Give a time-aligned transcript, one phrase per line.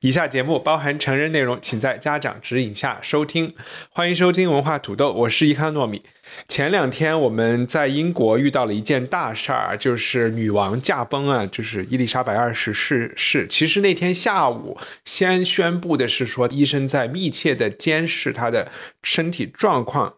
[0.00, 3.52] 以下节目包含成人内容，请在家长指引下收听。
[3.90, 6.04] 欢迎收听文化土豆，我是伊康糯米。
[6.46, 13.48] 前两天我们在英国遇到了一件大事儿，就是女王驾崩啊，就是伊丽莎白二世逝世。
[13.48, 18.70] 其实那天下午先宣布的是说，医生在密切的监视她的
[19.02, 20.14] 身体状况。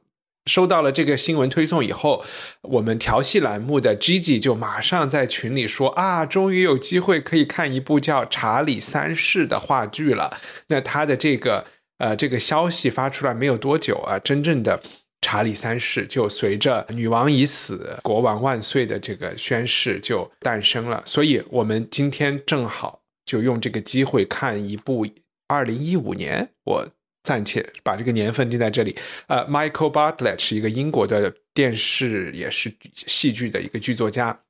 [0.50, 2.24] 收到了这个新闻推送以后，
[2.62, 10.37] 我们调戏栏目的 Gigi 就马上在群里说啊，终于有机会可以看一部叫《查理三世》的话剧了。
[10.66, 11.65] 那他的这个
[11.98, 14.82] 呃这个消息发出来没有多久啊，真正的
[15.20, 21.01] 查理三世就随着女王已死，国王万岁的这个宣誓就诞生了。
[21.07, 25.07] 所以我们今天正好就用这个机会看一部
[25.46, 26.88] 二零一五年我。
[27.23, 28.96] 暂且把这个年份定在这里。
[29.26, 34.40] 呃，Michael Bartlett 是一个英国的电视也是戏剧的一个剧作家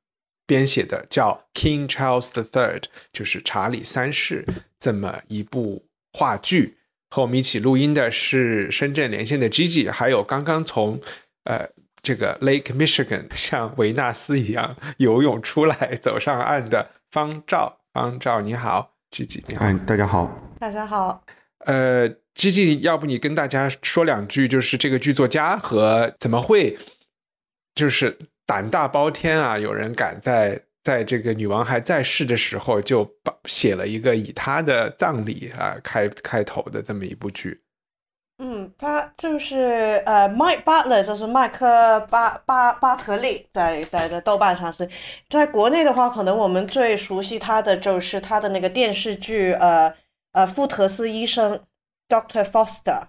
[0.47, 2.81] 编写的，叫《King Charles the Third》，
[3.13, 4.47] 就是查理三世
[4.79, 6.77] 这么一部话剧。
[7.11, 11.01] 和我们一起录音的是深圳连线的 Gigi，还有刚刚从
[11.45, 11.69] 呃
[12.03, 17.79] 这个 Lake Michigan 像维纳斯一样游泳出来走上岸的方照。
[17.93, 21.25] 方照你好，Gigi 你好，大家好，大家好。
[21.67, 22.09] 呃
[22.41, 26.79] ，Gigi，要不你跟大家说两句，就是这个剧作家和怎么会，
[27.75, 29.59] 就是胆大包天啊？
[29.59, 37.61] 有人敢在在这个女王还在世的时候，就把写了一个以她的葬礼啊开开头的这么一部剧。
[38.39, 44.89] 嗯，他就是呃，Mike Butler，就是麦克巴巴巴特利，在在在豆瓣上是，
[45.29, 49.95] 在国内的话，可能我们最熟悉他的就是他的那个电视剧呃。
[50.33, 51.61] 呃，福特斯医生
[52.11, 53.05] ，Doctor Foster，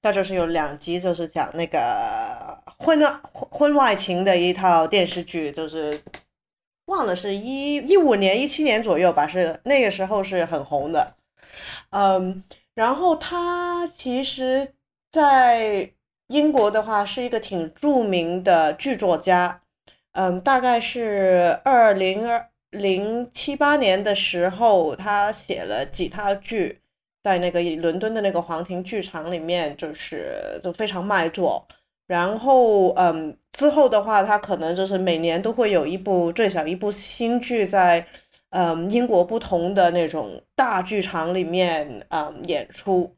[0.00, 6.00] 他就是有两集，就是讲那个婚外婚外情的一套电视剧，就是
[6.86, 11.14] 忘了是一一五年、一七年左右吧，是那个时候是很红的。
[11.90, 14.74] 嗯，然后他其实，
[15.10, 15.90] 在
[16.28, 19.62] 英国的话是一个挺著名的剧作家。
[20.12, 22.48] 嗯，大概是二零二。
[22.72, 26.80] 零七八年的时候，他写了几套剧，
[27.22, 31.66] 在那个伦敦的那个皇庭剧场里面，就是就非常卖座。
[32.06, 38.06] 然后，嗯，之后的话，他可能就是每年都会有一部最少一部新剧在，
[38.50, 43.14] 嗯，英国不同的那种大剧场里面，嗯，演出。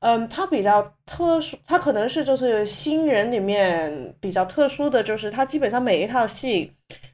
[0.00, 6.72] 嗯，他比较特殊，他可能是就是新人里面比较特殊的就是他基本上每一套戏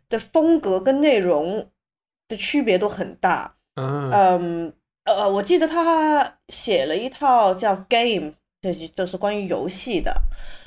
[0.09, 1.65] 的风格跟内容。
[2.31, 4.73] 的区别都很大，嗯，
[5.05, 8.31] 呃，我记得他写了一套叫《Game》，
[8.61, 10.15] 就是就是关于游戏的，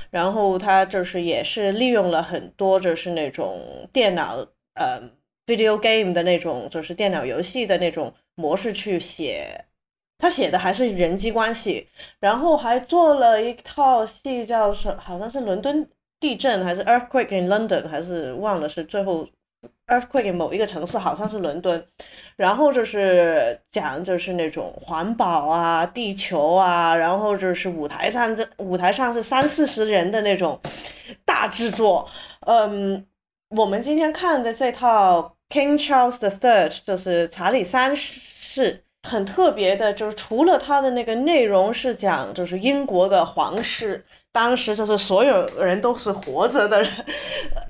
[0.10, 5.02] 然后他就是也是利用了很多就是那种电脑呃
[5.46, 9.66] video game 的那种就是电脑游戏的那种模式去写，
[10.18, 11.88] 他写的还是人际关系，
[12.20, 15.88] 然后还做了一套戏叫是好像是伦敦
[16.20, 19.28] 地震还是 Earthquake in London 还是忘了是最后。
[19.86, 21.86] Earthquake 某一个城市好像是伦敦，
[22.38, 30.58] 然后就是讲就是那种环保啊、地球啊，然后就是舞台上这舞台上是三四十人的那种
[31.26, 32.08] 大制作。
[32.48, 33.06] 嗯，
[33.50, 46.92] 我们今天看的这套 King Charles the Third 就是查理三世，很特别的，就是除了它的那个内容是讲就是英国的皇室，当时就是所有人都是活着的人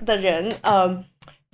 [0.05, 1.03] 的人，嗯。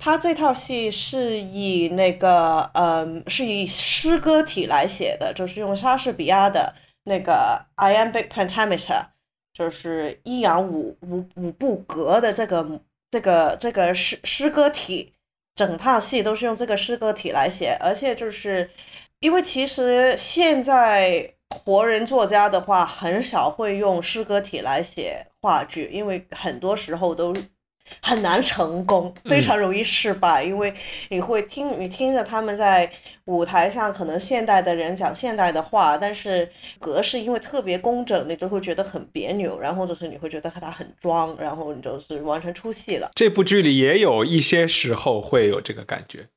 [0.02, 6.74] 他这套戏是以那个，嗯，是以诗歌体来写的，就是用莎士比亚的
[7.04, 9.04] 那个 iambic pentameter，
[9.52, 12.80] 就是一阳五五五步格的这个
[13.10, 15.12] 这个这个诗诗歌体，
[15.54, 18.70] 整套戏都是用这个诗歌体来写，而且就是
[19.18, 27.34] 因为其实现在活人作家的话，很少会用诗歌体来写话剧，因为很多时候都。
[28.00, 30.72] 很难成功，非常容易失败，因为
[31.08, 32.90] 你会听你听着他们在
[33.26, 43.10] 舞台上可能现代的人讲现代的话，但是格式因为特别工整，你就会觉得很别扭，然后就是你会觉得他很装，然后你就是完全出戏了。
[43.14, 46.28] 这部剧里也有一些时候会有这个感觉，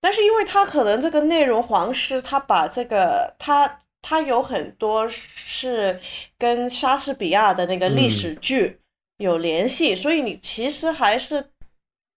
[0.00, 6.00] 但是因为他可能这个内容黄师他把这个他他有很多是
[6.38, 8.78] 跟莎士比亚的那个历史剧。
[9.20, 11.44] 有联系，所以你其实还是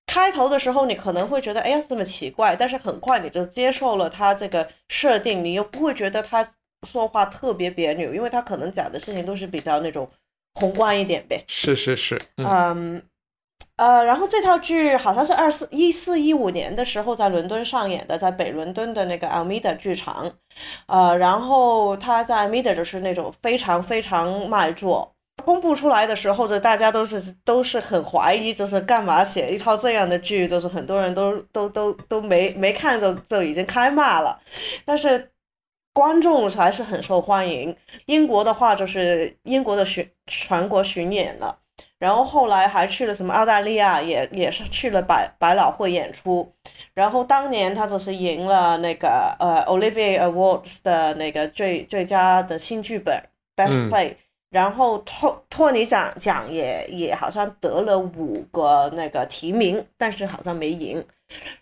[0.07, 6.47] 开头的时候，你可能会觉得，哎呀，这么奇怪，但是很快你就接受了他这个设定，你又不会觉得他
[6.87, 10.09] 说话特别别扭，因为他可能讲的事情都是比较那种
[10.55, 11.43] 宏观一点呗。
[11.47, 13.01] 是是是，嗯，
[13.77, 20.31] 呃，然后这套剧好像是二四一四一五年的时候在伦敦上演的，在北伦敦的那个 Almeida 剧场，
[20.87, 25.12] 呃，然后他在 Almeida 就是那种非常非常卖座。
[25.45, 34.39] 公布出来的时候，就大家都是都是很怀疑，就是干嘛写一套这样的剧，就是很多人都都都都没没看就就已经开骂了。
[34.85, 35.31] 但是
[35.93, 37.75] 观众还是很受欢迎。
[38.07, 41.55] 英国的话，就是英国的巡全国巡演了，
[41.99, 46.51] 然后后来还去了什么澳大利亚，也也是去了百百老汇演出。
[46.93, 53.21] 然后当年他就是赢了那个呃 Olivier Awards 的那个最最佳的新剧本
[53.55, 54.15] Best Play。
[54.53, 61.03] 然后托托尼奖奖也也好像得了五个那个提名，但是好像没赢。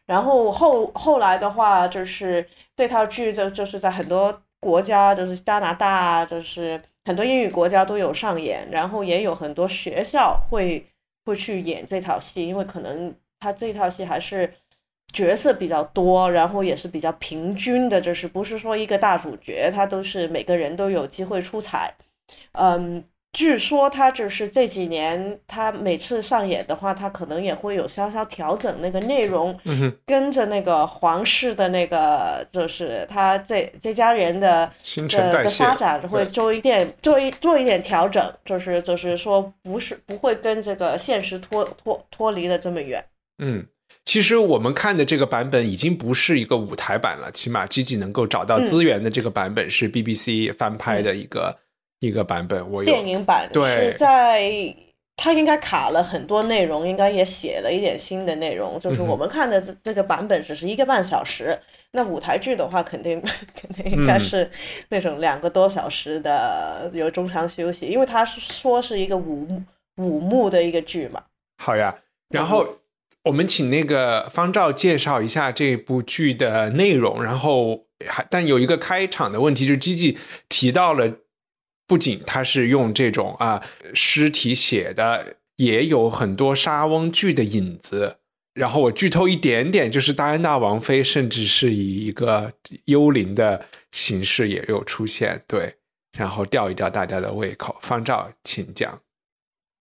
[0.05, 2.45] 然后后后来的话，就是
[2.75, 8.67] 这套剧就就是在很多国家，就是加拿大，就是很多英语国家都有上演。
[8.69, 10.85] 然后也有很多学校会
[11.23, 14.53] 会去演这套戏，因为可能他这套戏还是
[15.13, 21.93] 角色比较多，然后也是比较平均的，就是不是说一个大主角，他都是每个人都有机会出彩。
[22.53, 29.57] 嗯，据说他就是这几年，他每次上演的话，他可能也会有稍稍调整那个内容，
[30.05, 43.01] 跟着那个皇室的那个，就是他这这家人的新陈代谢发展会做一点做一做一点调整，就是就是说不是不会跟这个现实脱脱脱离的这么远。
[43.37, 43.65] 嗯，
[44.03, 51.57] 其实我们看的这个版本已经不是一个舞台版了，起码 G G 能够找到资源的这个版本是 B B C 翻拍的一个。
[52.01, 54.75] 一个版本，我有电影版是在，
[55.15, 58.79] 它应该卡了很多内容，应该也写了一点新的内容。
[58.79, 61.55] 就是我们看的这这个版本只是一个半小时，
[61.91, 63.21] 那舞台剧的话，肯定
[63.53, 64.49] 肯定应该是
[64.89, 69.47] 那种两个多小时的，有中场休息，因为他是说是一个五
[69.97, 71.21] 五幕的一个剧嘛。
[71.63, 71.95] 好呀，
[72.29, 72.65] 然后
[73.25, 80.17] 我们请那个方照介绍一下这部剧的内容，然后还但有一个开场的问题，就是 G G
[80.49, 81.17] 提到了。
[81.91, 83.61] 不仅他是用这种啊
[83.93, 88.15] 尸体写的，也有很多沙翁剧的影子。
[88.53, 92.53] 然后我剧透一点点，就是戴安娜王妃甚至是以一个
[92.85, 95.75] 幽灵的形式也有出现，对，
[96.17, 97.75] 然后吊一吊大家的胃口。
[97.81, 98.97] 方照，请讲。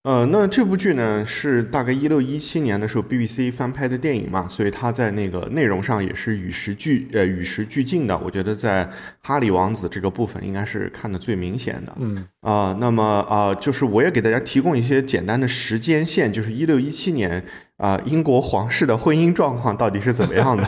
[0.03, 8.17] 呃，那这部剧呢是大概一六一七年的时候 BBC 翻拍的电影嘛，所以它在那个内容上也是与时俱呃与时俱进的。
[8.17, 8.89] 我觉得在
[9.21, 11.93] 哈里王子这个部分应该是看的最明显的。
[11.99, 17.43] 嗯啊，那么啊，就是我也给大家提供一些简单的时间线，就是一六一七年
[17.75, 20.63] 啊，英国皇室的婚姻状况到底是怎么样的？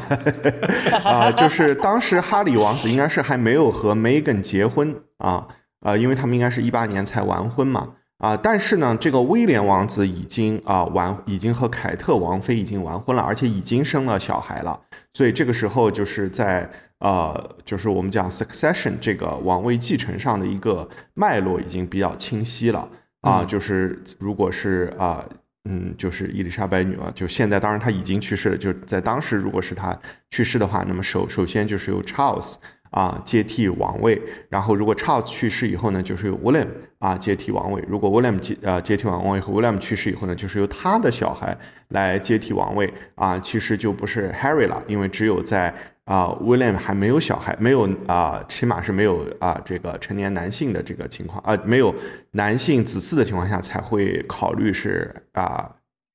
[1.06, 5.48] 啊，就是当时哈里王子应该是还没有和 Megan 结婚啊
[5.80, 7.88] 啊，因为他们应该是一八年才完婚嘛。
[8.22, 14.80] 啊，但是呢，这个威廉王子已经啊完，已经和凯特王妃已经完婚了，而且已经生了小孩了。
[15.14, 16.70] 所以这个时候就是在
[17.00, 22.88] 呃，就是我们讲 succession 这个王位继承上的一个脉络已经比较清晰了
[23.22, 23.44] 啊。
[23.44, 25.26] 就是如果是啊，
[25.68, 32.58] 嗯，就是伊丽莎白女王，就现在当然她已经去世了，就在当时如果是她去世的话，那么首首先就是由 Charles。
[32.92, 34.22] 啊，接替王位。
[34.50, 36.68] 然后，如果 Charles 去世以后呢，就是由 William
[37.02, 37.84] 啊接替王位。
[37.88, 41.58] 如果 William 接呃接替王位和 William 去世以后呢，就是由他的小孩
[41.90, 42.94] 来接替王位。
[43.16, 45.74] 啊，其实就不是 Harry 了，因为只有在
[46.06, 51.94] 啊 William 还没有小孩，没有啊，起码是没有啊这个成年男性的这个情况啊，没有
[52.32, 55.70] 男性子嗣的情况下，才会考虑是啊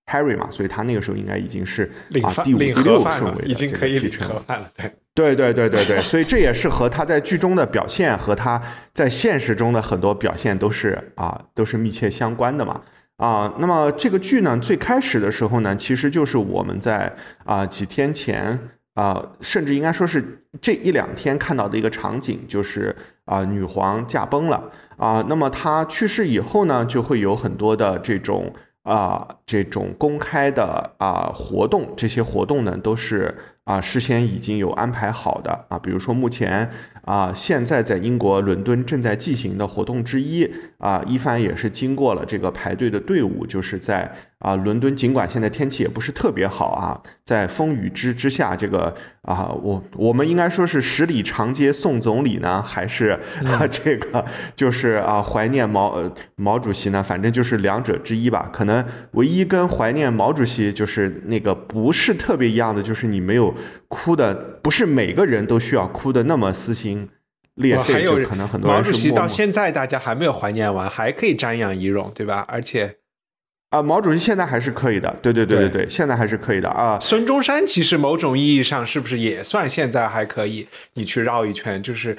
[0.07, 0.49] Harry 嘛。
[0.51, 1.91] 所以他那个时候应该已经是
[2.23, 4.43] 啊第五、第六顺位已经可以继承了，
[4.75, 4.91] 对。
[5.17, 8.61] 对对对对对，所以这也是和他在剧中的表现和他
[8.93, 12.79] 在现实中的很多表现都是啊都是密切相关的嘛
[13.17, 13.51] 啊。
[13.59, 17.11] 那么这个剧呢，最开始的时候呢，其实就是我们在
[17.47, 18.59] 啊几天前
[18.93, 20.23] 啊，甚至应该说是
[20.61, 22.95] 这一两天看到的一个场景，就是
[23.25, 25.25] 啊女皇驾崩了啊。
[25.31, 28.53] 那么她去世以后呢，就会有很多的这种。
[28.87, 36.71] 啊这种公开的啊活动，这些活动呢都是啊事先已经有安排好的啊，比如说目前
[37.03, 44.11] 啊现在在英国伦敦正在进行的活动之一啊，一帆也是经过了这个排队的队伍，就是在。
[44.41, 54.23] 啊，伦敦尽管现在天气也不是特别好啊，在风雨之之下，这个啊，我我们应该说是十里长街送总理呢，还是啊这个
[54.55, 55.99] 就是啊怀念毛
[56.35, 57.03] 毛主席呢？
[57.03, 58.51] 反正就是两者之一吧。
[58.53, 63.55] 可能唯一跟怀念毛主席就是那个不是特别一样的，就是你没有
[63.89, 67.09] 哭的，不是每个人都需要哭的那么撕心
[67.55, 68.05] 裂肺。
[68.05, 72.45] 就可能很多人毛主席到现在大家还没有怀念完，还可以瞻仰遗容，对吧？
[72.47, 72.97] 而且。
[73.77, 76.99] 啊，毛主席现在还是可以的，对对对对对，现在还是可以的啊。
[77.01, 80.67] 孙中山其实某种意义上是不是也算现在还可以？
[80.95, 82.17] 你去绕一圈，就是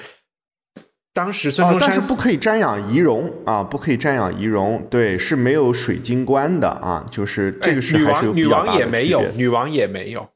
[1.12, 10.28] 当时孙中山，但是不可以瞻仰仪容啊，不可以瞻仰仪容，对，是没有水晶棺的啊，就是这个是女王，女王也没有，女王也没有。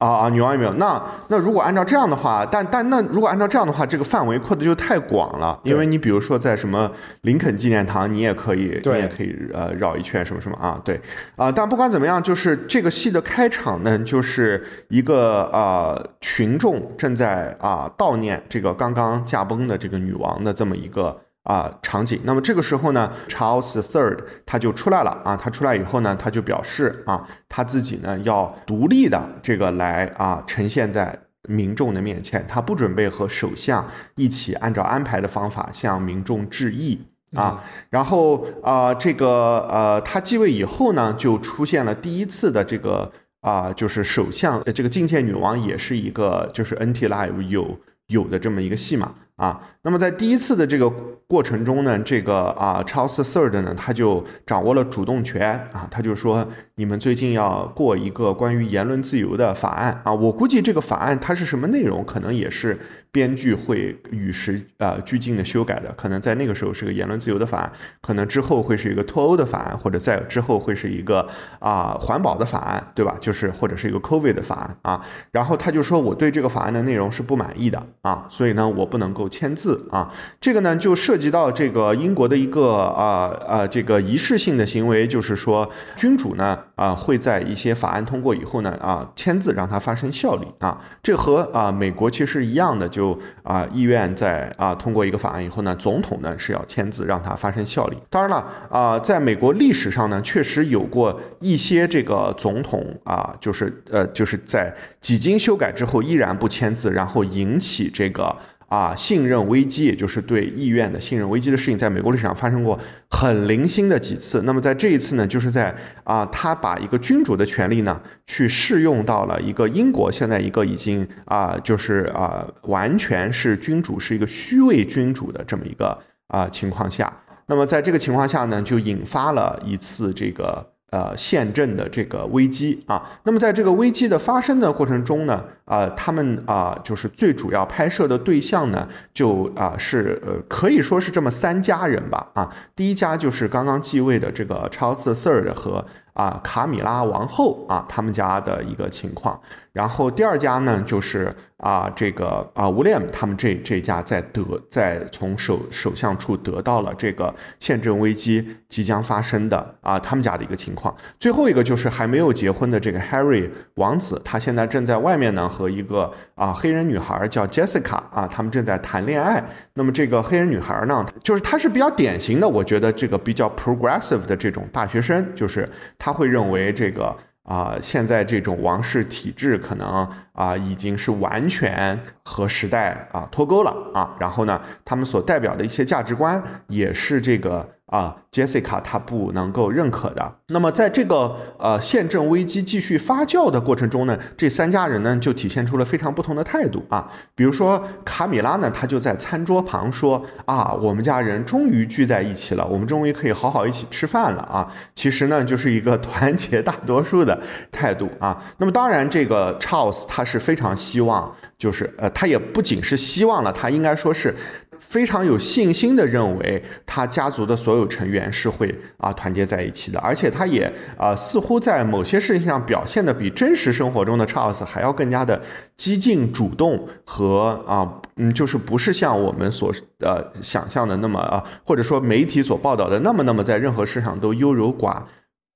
[0.00, 0.72] 啊啊，女王也没有。
[0.74, 5.60] 那那如果按照这样的话，但但那如果按照这样的话，这个范围扩的就太广了。
[5.64, 6.90] 因为你比如说在什么
[7.20, 11.00] 林肯纪念堂，你也可以，你也可以呃绕一圈什么什么啊，对
[11.36, 11.52] 啊。
[11.52, 21.20] 但不管怎么样，就是这个戏的开场呢，就是一个呃群众正在啊悼念这个刚刚驾崩的这个女王的这么一个。
[21.44, 22.20] 啊，场景。
[22.24, 25.36] 那么这个时候呢，Charles Third 他就出来了啊。
[25.36, 31.18] 他出来以后呢，他就表示啊，他自己呢要独立的这个来啊呈现在
[31.48, 32.44] 民众的面前。
[32.46, 37.00] 他不准备和首相一起按照安排的方法向民众致意
[37.34, 37.64] 啊。
[37.88, 47.78] 然后啊，这个呃，他继位以后呢，就出现了第一次的这个啊，就是首相这个觐见女王也是一个就是 NT Live 有
[48.08, 49.14] 有的这么一个戏码。
[49.40, 50.90] 啊，那么在第一次的这个
[51.26, 62.78] 过程中呢，这个啊，Charles Third 呢，他就掌握了主动权啊，他就说，你们最近要过一个关于言论自由的法案啊，我估计这个法案它是什么内容，可能也是。
[63.12, 73.16] 编剧会与时呃俱进的修改的，可能在那个时候是个言论自由的法案，可能之后会是一个脱欧的法案，或者在之后会是一个啊环保的法案，对吧？
[73.20, 75.04] 就是或者是一个 COVID 的法案啊。
[75.32, 80.12] 然后他就说我对这个法案的内容是不满意的啊，所以呢我不能够签字啊。
[80.40, 90.80] 这个呢就涉及到这个英国的一个啊啊这个仪式性的行为，就是说君主呢啊会在一些法案通过以后呢啊签字让它发生效力啊。
[91.02, 92.99] 这和啊美国其实一样的就。
[93.00, 97.96] 就啊，议院在啊通过一个法案以后呢，总统呢是要签字让它发生效力。
[98.10, 108.36] 当然了啊，在美国历史上呢，确实有过一些这个总统啊，就是呃，就是在几经修改之后依然不签字，然后引起这个。
[108.70, 112.78] 啊，信任危机，也就是对意愿的信任危机的事情，在美国历史上发生过
[113.10, 114.42] 很零星的几次。
[114.42, 115.74] 那么在这一次呢，就是在
[116.04, 125.98] 啊，他把一个君主的权利呢，去适用到了一个英国现在一个已经啊，就是啊，完全是君主是一个虚位君主的这么一个
[126.28, 127.12] 啊情况下。
[127.46, 130.69] 那么在这个情况下呢，就引发了一次这个。
[130.90, 149.40] 呃，宪政的这个危机啊，那么在这个危机的发生的过程中呢，啊，他们啊，就是最主要拍摄的对象呢，就啊是呃，可以说是这么三家人吧，啊，第一家就是刚刚继位的这个 Charles Third 和啊卡米拉王后啊，他们家的一个情况。
[149.72, 160.94] 然后第二家呢，就是啊，这个啊，吴列他们这这家在得在从首首相处得到了这个宪政危机即将发生的啊，他们家的一个情况。
[161.18, 169.44] 最后一个就是还没有结婚的这个 Harry 王子，他现在正在外面呢，和一个啊黑人女孩叫 Jessica 啊，他们正在谈恋爱。
[169.74, 177.14] 那么这个黑人女孩呢，就是她是比较典型的，我觉得这个比较 progressive 的这种大学生，就是他会认为这个。
[177.50, 187.68] 啊，现在这种王室体制可能啊已经是完全和时代啊脱钩了啊，然后呢，他们所代表的一些价值观也是这个。
[187.90, 190.32] 啊，Jessica 她不能够认可的。
[190.46, 197.10] 那么，在这个呃宪政危机继续发酵的过程中呢，这三家人呢就体现出了非常不同的态度啊。
[197.34, 207.38] 比如说卡米拉呢，她就在餐桌旁说：“啊，我们家人终于聚在一起了，我们终于可以好好一起吃饭了啊。”其实呢，就是一个 团结大多数的
[207.72, 208.40] 态度啊。
[208.58, 214.32] 那么，当然这个 Charles 他是非常希望，就是呃，他也不仅是希望了，他应该说是。
[214.80, 225.40] 非常有信心的认为他家族的所有成员是会啊团结在一起的，而且他也啊似乎在某些事情上表现的比真实生活中的查尔斯还要更加的
[225.76, 235.02] 激进、主动和啊嗯，就是不是像我们所呃想象的那么啊，或者说媒体所报道的那么那么在任何事上都优柔寡。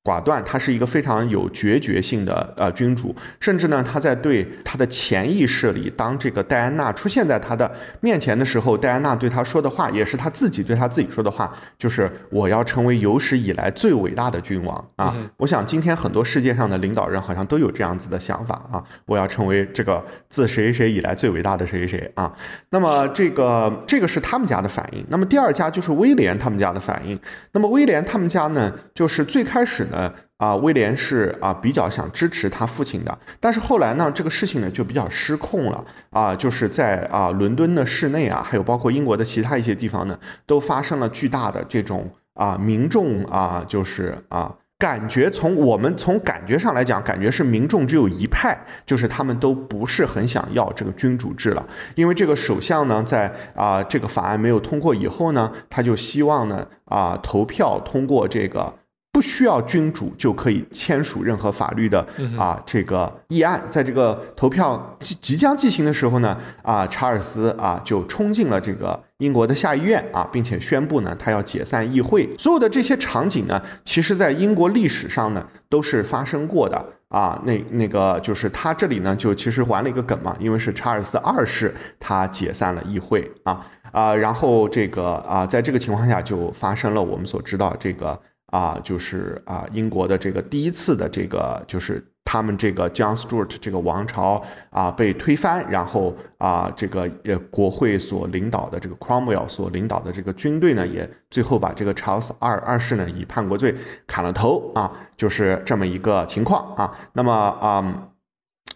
[0.04, 7.70] 寡断，他是一个非常有决绝性的呃君主，甚至呢，他在对他的潜意识里，当这个戴安娜出现在他的
[8.02, 15.16] 面前的时候，戴安娜对他说的话，也是他自己对他自己说的话，就是我要成为有史以来最伟大的君王啊！
[15.38, 22.30] 我想今天很多世界上的领导人好像都有这样子的想法啊，我要成为这个自谁谁以来最伟大的谁谁谁啊！
[22.68, 27.18] 那么这个这个是他们家的反应，那么第二家就是威廉他们家的反应，
[27.52, 29.86] 那么威廉他们家呢，就是最开始。
[29.94, 58.74] 呃啊，威廉是啊比较想支持他父亲的，但是后来呢，这个事情呢就比较失控了啊，就是在啊伦敦的市内啊，还有包括英国的其他一些地方呢，都发生了巨大的这种啊民众啊，就是啊感觉从我们从感觉上来讲，感觉是民众只有一派，就是他们都不是很想要这个君主制了，因为这个首相呢，在啊这个法案没有通过以后呢，他就希望呢啊投票通过这个。
[59.14, 62.04] 不需要君主就可以签署任何法律的
[62.36, 72.28] 啊，这个议案，在这个投票即即将进行的时候呢，啊，查尔斯啊就冲进了这个英国的下议院啊，并且宣布呢，他要解散议会。
[72.36, 77.40] 所有的这些场景呢，其实在英国历史上呢都是发生过的啊。
[77.44, 88.20] 那那个就是他这里呢就其实玩了一个梗嘛，因为是查尔斯二世他解散了议会啊啊，然后这个啊，在这个情况下就发生了我们所知道这个。
[88.54, 103.74] 啊，就是啊，英国的这个第一次的这个，就是他们这个 John Stuart 这个王朝啊被推翻，然后啊，这个呃国会所领导的这个 Cromwell 所领导的这个军队呢，也最后把这个 Charles 二二世呢以叛国罪
[104.06, 106.96] 砍了头啊，就是这么一个情况啊。
[107.14, 108.08] 那么啊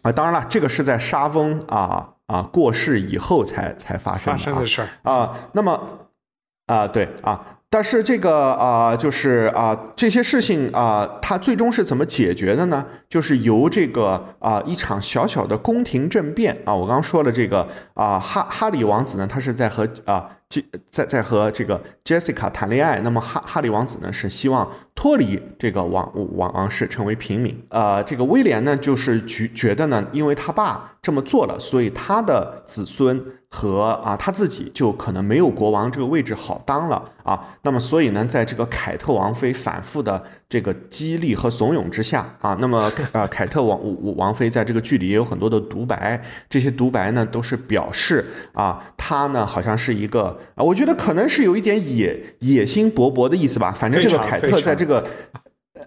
[0.02, 5.38] 啊，当然了，这个是在沙翁啊啊过世以后才才发生发生的事儿啊。
[5.52, 5.80] 那么
[6.66, 7.57] 啊，对啊。
[7.70, 12.84] 但是这个啊，就是啊，这些事情啊，它最终是怎么解决的呢？
[13.08, 20.30] 就是由这个啊一场小小的宫廷政变啊，我刚刚说了这个啊，哈哈里王子呢，他是在和啊。
[20.90, 27.62] 在在和这个 Jessica 谈恋爱，那么哈哈利王子呢是希望脱离这个王王王室，成为平民。
[27.68, 37.38] 呃，这个威廉呢就是觉觉得呢，因为他爸这么做了，所以他的子孙和啊他自己就可能没有国王这个位置好当了啊。
[37.62, 43.78] 那么所以呢，在这个凯特王妃反复的这个激励和怂恿之下啊，那么呃 凯特王
[44.16, 50.38] 王妃在这个剧里也有很多的独白，这些独白呢都是表示啊，她呢好像是一个。
[50.54, 53.70] 啊，我觉得可能是有一点野野心勃勃的意思吧。
[53.70, 55.06] 反正这个凯特在这个，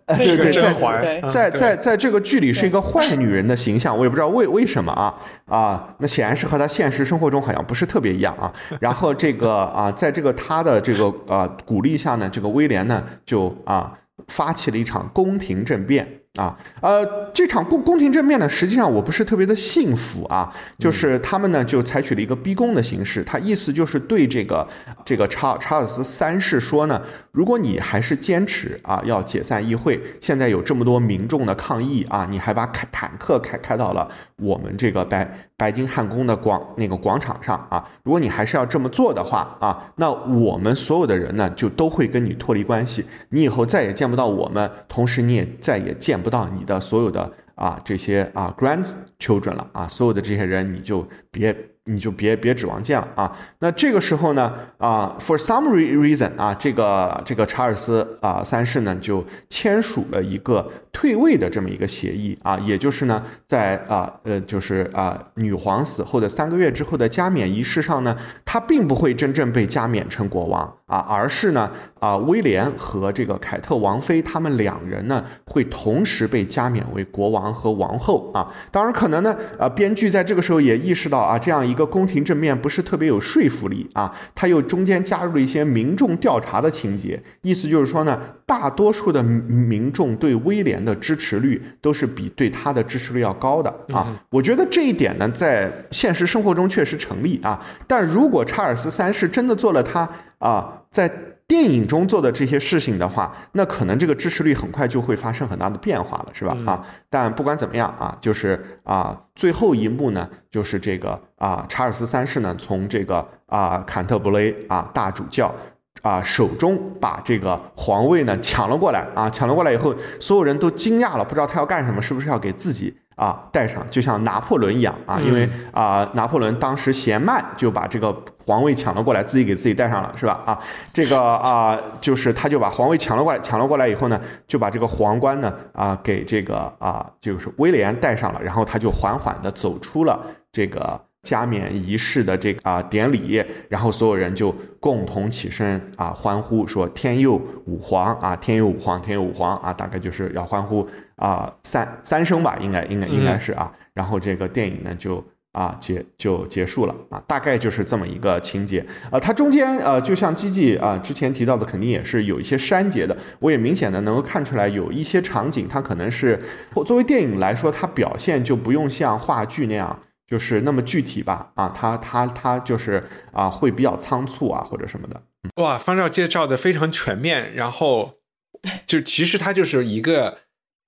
[0.05, 5.13] 呃，对对，在在在在这个剧里是一个坏女人的形象，我也不知道为为什么啊
[5.47, 8.53] 啊，那显然是和她现实生活中好像不是特别一样啊。
[8.79, 13.91] 然后这个啊，在这个她的这个呃鼓励下呢，这个威廉呢就啊
[14.27, 16.20] 发起了一场宫廷政变。
[16.39, 24.65] 啊，呃，这场宫宫廷政变呢，实际上我不是特别的信服啊，就是他们呢就采取了一个逼宫的形式，他意思就是对这个
[25.03, 27.01] 这个查查尔斯三世说呢，
[27.33, 46.20] 如果你还是坚持啊要解散议会，现在有这么多民众的抗议啊，你还把坦坦克开开到了我们这个白白金汉宫的广那个广场上啊，如果你还是要这么做的话啊，那我们所有的人呢就都会跟你脱离关系，你以后再也见不到我们，同时你也再也见。
[46.21, 51.53] 不到你的所有的啊这些啊 grandchildren 了啊，所有的这些人你就别。
[51.91, 53.31] 你就别别指望见了啊！
[53.59, 78.47] 那这个时候呢啊，for some reason 啊，这个这个查尔斯啊三世呢就签署了一个退位的这么一个协议啊，也就是呢在啊呃就是啊女皇死后的三个月之后的加冕仪式上呢，他并不会真正被加冕成国王啊，而是呢啊威廉和这个凯特王妃他们两人呢会同时被加冕为国王和王后啊。
[78.71, 94.19] 当然可能呢啊编剧在这个时候也意识到啊这样一个宫廷政变不是特别有说服力啊，他又中间加入了一些民众调查的情节，意思就是说呢，大多数的民众对威廉的支持率都是比对他的支持率要高的啊。
[94.29, 97.59] 我觉得这一点呢，在现实生活中确实成立啊。
[97.87, 101.09] 但如果查尔斯三世真的做了他啊，在
[101.51, 106.55] 电影中做的这些事情的话，那可能这个支持率很快就会发生很大的变化了，是吧？
[106.65, 115.53] 啊，但不管怎么样啊，就是啊，最后一幕呢，就是这个啊，查尔斯三世呢，从这个啊坎特伯雷啊大主教
[116.01, 128.11] 啊手中把这个皇位呢抢了过来啊，抢了过来以后，所有人都惊讶了，不知道他要干什么，是不是要给自己啊带上，就像拿破仑一样啊，因为啊拿破仑当时嫌慢，就把这个
[128.47, 130.41] 皇位抢了过来，自己给自己带上了，是吧？
[130.43, 130.59] 啊，
[130.91, 140.19] 这个啊就是他就把皇位抢了过来，抢了过来以后呢，就把这个皇冠呢啊给这个啊就是威廉戴上了，然后他就缓缓的走出了
[140.51, 140.99] 这个。
[141.23, 166.41] 加冕仪式的这个啊典礼，然后所有人就共同起身啊欢呼，说天佑吾皇啊，天佑吾皇，天佑吾皇啊，大概就是要欢呼啊三三声吧，应该应该应该是啊，然后这个电影呢就啊结就结束了啊，大概就是这么一个情节啊，它中间呃就像基基啊之前提到的，肯定也是有一些删节的，我也明显的能够看出来有一些场景，它可能是
[166.83, 169.99] 作为电影来说，它表现就不用像话剧那样。
[170.31, 175.21] 就是那么具体吧，啊，他他他就是啊，会比较仓促啊，或者什么的。
[175.55, 178.13] 哇，方照介绍的非常全面，然后
[178.87, 180.37] 就其实它就是一个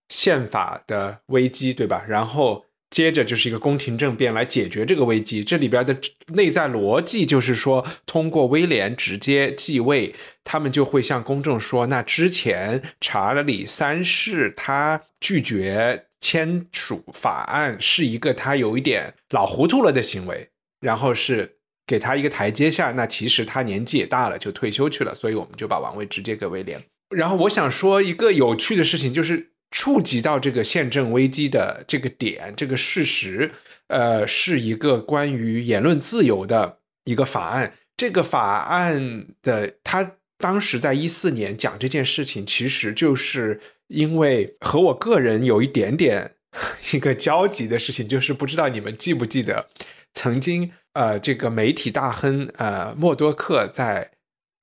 [0.08, 2.06] 宪法的危机，对吧？
[2.08, 5.44] 然后接着就是一个宫廷政变来解决这个危机。
[5.44, 16.06] 这里边的内在逻辑就是说，通过威廉直接继位，他们就会向公众说，那之前查理三世他拒绝。
[16.24, 22.94] 签署法案是一个他有一点老糊涂了的行为，然后是给他一个台阶下。
[22.94, 26.82] 那其实他年纪也大了，就退休去了，所以我们就把王位直接给威廉。
[27.10, 33.52] 然后我想说一个有趣的事情，就是触及到这个宪政危机的这个点，这个事实，
[33.88, 37.74] 呃，是一个关于言论自由的一个法案。
[37.98, 43.60] 这个法案的他当时在一四年讲这件事情，其实就是。
[43.88, 46.36] 因为和我个人有一点点
[46.94, 49.70] 一个交集的事情，就是不知道你们记不记得，
[50.14, 54.12] 曾经呃，这个媒体大亨呃默多克在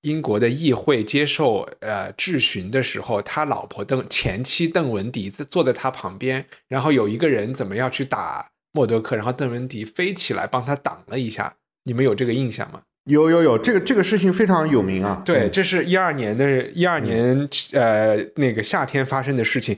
[0.02, 12.82] 英国的议会接受呃质询的时候，他老婆邓前妻邓文迪坐在他旁边，然后有一个人怎么要去打默多克，然后邓文迪飞起来帮他挡了一下，你们有这个印象吗？
[13.10, 15.20] 有有有，这个这个事情非常有名啊。
[15.24, 19.76] 对，这是一二年的一二年呃那个夏天发生的事情。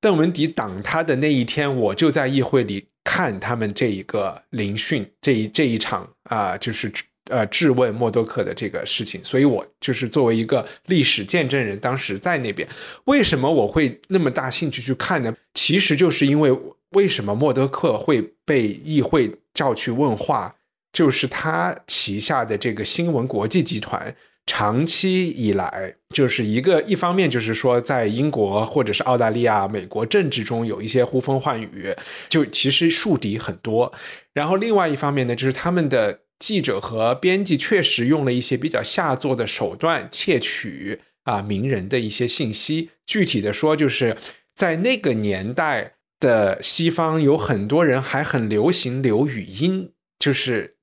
[0.00, 6.90] 邓文迪挡他的那一天，我就在议会里看他们这一个聆讯，这一这一场啊，就是
[7.28, 9.20] 呃质问默多克的这个事情。
[9.24, 12.68] 所以我就是作为一个历史见证人，当时在那边。
[13.06, 15.34] 为什么我会那么大兴趣去看呢？
[15.54, 16.56] 其实就是因为
[16.90, 20.54] 为什么默多克会被议会叫去问话。
[20.92, 31.94] 就是他旗下的这个新闻国际集团，长期以来就是一个一方面就是说，在英国或者是澳大利亚、美国政治中有一些呼风唤雨，
[32.30, 33.92] 就其实树敌很多。
[34.32, 42.90] 然后另外一方面呢，就是他们的记者和编辑确实用了一些比较下作的手段窃取啊名人的一些信息。
[43.04, 44.16] 具体的说，就是
[44.54, 50.77] 在那个年代的西方，有很多人还很流行留语音，就是。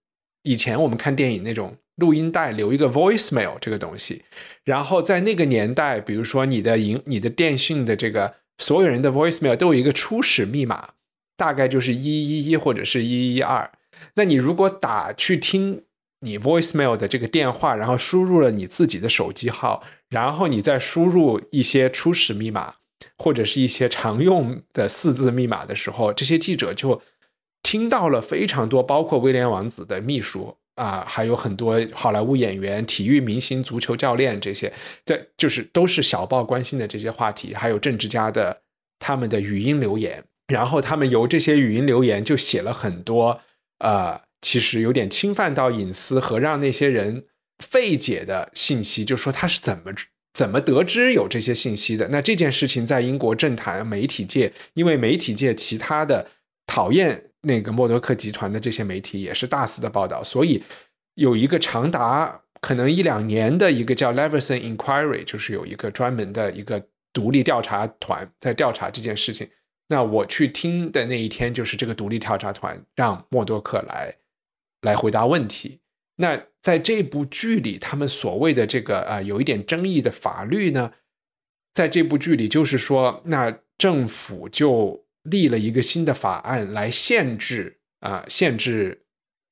[0.46, 4.24] 以前我们看电影那种录音带留一个 voicemail 这个东西，
[4.64, 10.90] 然后在那个年代，比如说你的银、你的电信的这个所有人的 voicemail 都有一个初始密码，
[11.36, 13.72] 大概就是一一一或者是一一二。
[14.14, 15.84] 那你如果打去听
[16.20, 22.76] 你 voicemail 的这个电话，然后输入了你自己的手机号，然后你再输入一些初始密码
[23.18, 27.02] 或者是一些常用的四字密码的时候，这些记者就。
[27.66, 34.72] 听到了非常多，包括威廉王子的秘书啊，还有很多好莱坞演员、体育明星、足球教练这些，
[35.04, 38.62] 这就是都是小报关心的这些话题，还有政治家的
[39.00, 43.42] 他们的语音留言，然后他们由这些语音留言就写了很多，
[43.80, 47.26] 呃，其实有点侵犯到隐私和让那些人
[47.64, 49.92] 费解的信息，就说他是怎么
[50.36, 52.10] 怎么得知有这些信息的？
[52.10, 56.28] 那这件事情在英国政坛媒体界，因为媒体界其他的
[56.68, 57.25] 讨厌。
[57.46, 60.64] 那个默多克集团的这些媒体也是大肆的报道，所以
[61.14, 69.48] 有一个长达可能一两年的一个叫 Leveson Inquiry，就是有一个专门的一个独立调查团在调查这件事情。
[69.88, 74.16] 那我去听的那一天，就是这个独立调查团让默多克来
[74.82, 75.80] 来回答问题。
[76.16, 80.92] 那在这部剧里，他们所谓的这个啊有一点争议的法律呢，
[81.76, 85.05] 在这部剧里就是说，那政府就。
[85.26, 89.06] 立了一个新的法案来限制啊，限制，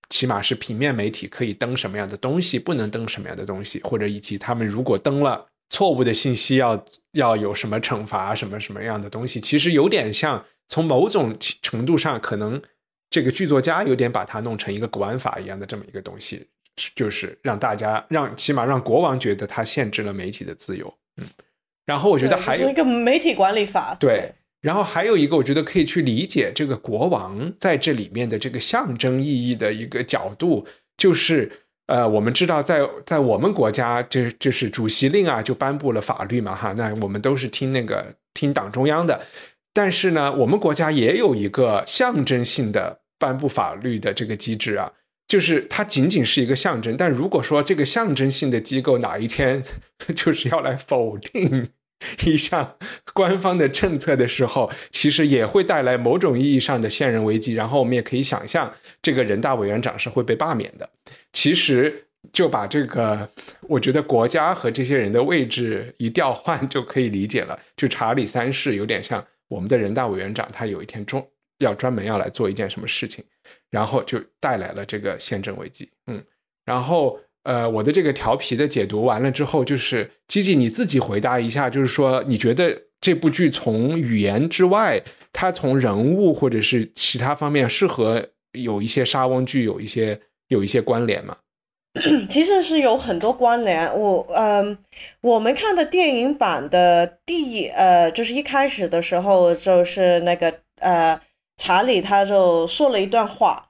[0.10, 12.62] 起码是平面媒体可以登什么样的东西，不能登什么样的东西，或者以及他们如果登了错误的信息，要要有什么惩罚，什么什么样的东西，其实有点像从某种程度上，可能
[13.10, 16.48] 这个剧作家有点把它弄成一个国安法一样的这么一个东西
[16.96, 20.92] 就是让大家让起码让国王觉得他限制了媒体的自由。
[21.18, 21.28] 嗯，
[21.86, 23.96] 然后我觉得还有一个媒体管理法。
[24.00, 31.52] 对，然后还有一个，我觉得可以去理解这个国王在这里面的这个象征意义的一个角度，就是
[31.88, 39.21] 呃，我们知道在在我们国家，这这是主席令啊，就颁布了法律嘛，哈，那我们都是听那个听党中央的。
[39.73, 44.89] 但是呢，我们国家也有一个象征性的颁布法律的这个机制啊，
[45.28, 46.95] 就是它仅仅是一个象征。
[46.95, 49.62] 但如果说这个象征性的机构哪一天
[50.15, 51.67] 就是要来否定
[52.26, 52.78] 一项
[53.13, 57.54] 官方的政策的时候，其实也会带来某种意义上的现任危机。
[57.54, 60.89] 然后我们也可以想象，这个人大委员长是会被罢免的。
[61.32, 63.30] 其实就把这个，
[63.62, 67.60] 我觉得国家和这些人的位置一调换就可以理解了。
[67.76, 69.26] 就查理三世有点像。
[69.50, 71.24] 我们的人大委员长，他有一天专
[71.60, 73.24] 要专门要来做一件什么事情，
[73.70, 75.88] 然后就带来了这个宪政危机。
[76.08, 76.24] 嗯，
[76.66, 85.01] 然后呃，我的这个调皮的解读完了之后，就是基基你自己回答一下，就是说你觉得这部剧从语言之外，
[85.32, 91.38] 它从人物或者是其他方面，是和有一些沙翁剧有一些有一些关联吗？
[92.27, 94.75] 其实是有很多关联，我嗯，
[95.21, 101.19] 我们看的电影版的第一呃，就是一开始的时候，就是那个呃，
[101.58, 103.69] 查理他就说了一段话，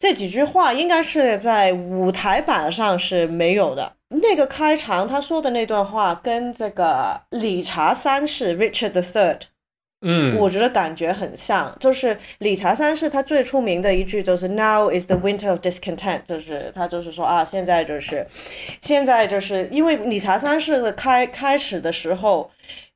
[0.00, 3.92] 这几句话应该是在舞台版上是没有的。
[4.08, 9.42] 那个开场他说的那段话，跟这个理查三世 Richard the Third。
[10.02, 18.26] 嗯，我觉得感觉很像，就是理查三世他最出名的一句就是 Now is the winter of discontent，就是他就是说啊，现在就是
[18.80, 22.50] 现在就是因为理查三世的开开始的时候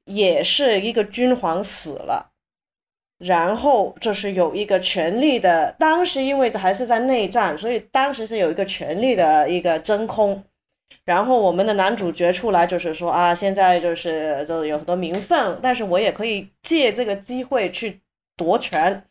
[0.07, 2.31] 也是一个君皇死了，
[3.18, 10.42] 然后就是有一个权力的，当时因为还是在内战，所以当时是有一个权力的一个真空。
[11.05, 18.00] 然后我们的男主角出来就是说啊，现在就是就有很多名分，但是我也可以借这个机会去
[18.37, 19.05] 夺权，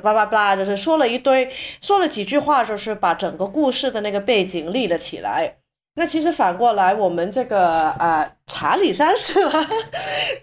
[0.00, 5.56] 叭叭叭，就是说了一堆，说了几句话，就是把整个故事的那个背景立了起来。
[5.94, 9.40] 那其实反过来，我们这个呃查理三世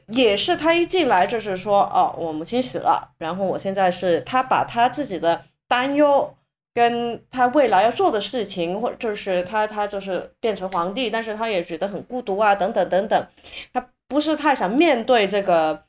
[0.08, 6.34] 也是他一进来就是说哦，我母亲死了，然后我现在是他把他自己的担忧。
[6.74, 13.28] 跟他未来要做的事情，或就是他他就是变成皇帝，但是他也觉得很孤独啊，等等等等，
[13.74, 15.84] 他不是太想面对这个，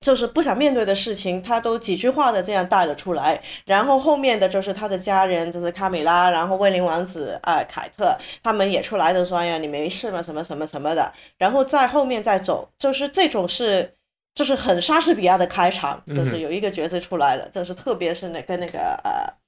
[0.00, 3.40] 就是不想面对的事情，他都几句话的这样带了出来。
[3.64, 10.22] 然后后面的就是他的家人，就是卡米拉，然后威廉王子啊，凯特他们也出来的说呀，你没事吗？
[10.22, 11.12] 什么什么什么的。
[11.36, 13.92] 然后在后面再走，就是这种是
[14.34, 19.38] 就是很莎士比亚的开场，就是有一个角色出来了，就是特别是那跟那个呃。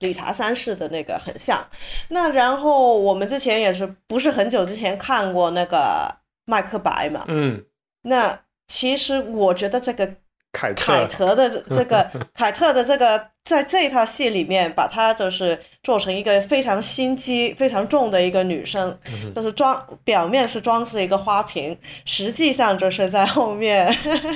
[0.00, 1.66] 理查三世的那个很像，
[2.08, 6.14] 那然后我们之前也是不是很久之前看过那个
[6.46, 7.24] 麦克白嘛？
[7.28, 7.62] 嗯，
[8.02, 10.06] 那其实我觉得这个
[10.52, 18.98] 凯 凯特的这个凯特的这个在这套戏里面，把她就是做成一个非常心机非常重的一个女生，
[19.34, 23.86] 就是装表面是装饰一个花瓶，实际上就是在后面，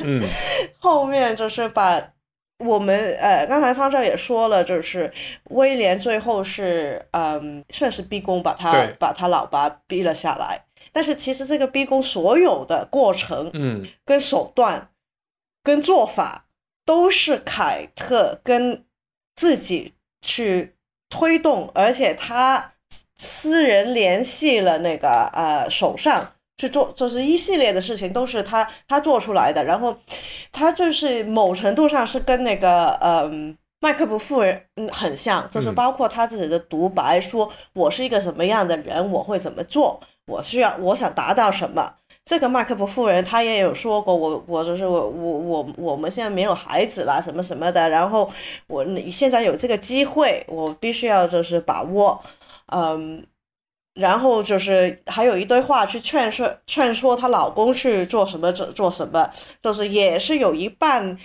[0.04, 0.22] 嗯，
[0.78, 2.02] 后面就是把。
[2.62, 5.10] 我们呃，刚才方丈也说了，就是
[5.44, 10.62] 威廉最后是嗯，算是逼宫把他把他老爸逼了下来。
[10.92, 14.90] 但是其实这个逼宫所有的过程，嗯，跟手段，
[15.62, 16.46] 跟做法，
[16.84, 18.84] 都是凯特跟
[19.36, 20.74] 自己去
[21.08, 22.72] 推动，而且他
[23.18, 26.32] 私人联系了那个呃首相。
[26.60, 29.64] 去做就是一系列的事情，都是他他做出来的。
[29.64, 29.96] 然后，
[30.52, 39.98] 他就是某程度上是跟那个嗯麦克布夫人嗯很像，就是包括他自己的独白，说我是一个什么样的人，我会怎么做，
[40.30, 41.94] 我需要我想达到什么。
[42.24, 47.88] 这个麦克伯夫人她也有说过，我我就是我我我我们现在没有孩子啦，什么什么的。
[47.88, 48.30] 然后
[48.68, 52.22] 我现在有这个机会，我必须要就是把握，
[52.72, 53.26] 嗯。
[53.94, 59.28] 然后就是还有一堆话去劝说劝说她老公去做什么做做什么，
[59.60, 61.18] 就是也是有一半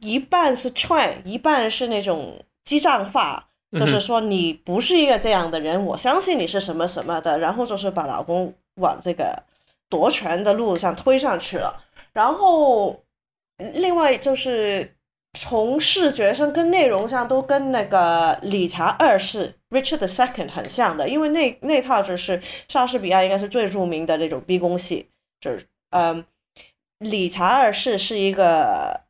[0.00, 9.42] 一半是劝，一半是那种激将法，就是说你不是一个这样的人，我相信你是什么什么的，然后就是把老公往这个
[9.88, 11.82] 夺权的路上推上去了。
[12.12, 13.04] 然后
[13.74, 14.96] 另外就是
[15.38, 19.54] 从视觉上跟内容上都跟那个理查二世。
[19.70, 25.08] Richard the Second 很像的，因为那那套就是莎士比亚应该是最著名的那种逼宫戏，
[25.40, 26.24] 就是嗯，
[26.98, 29.02] 理查二世是一个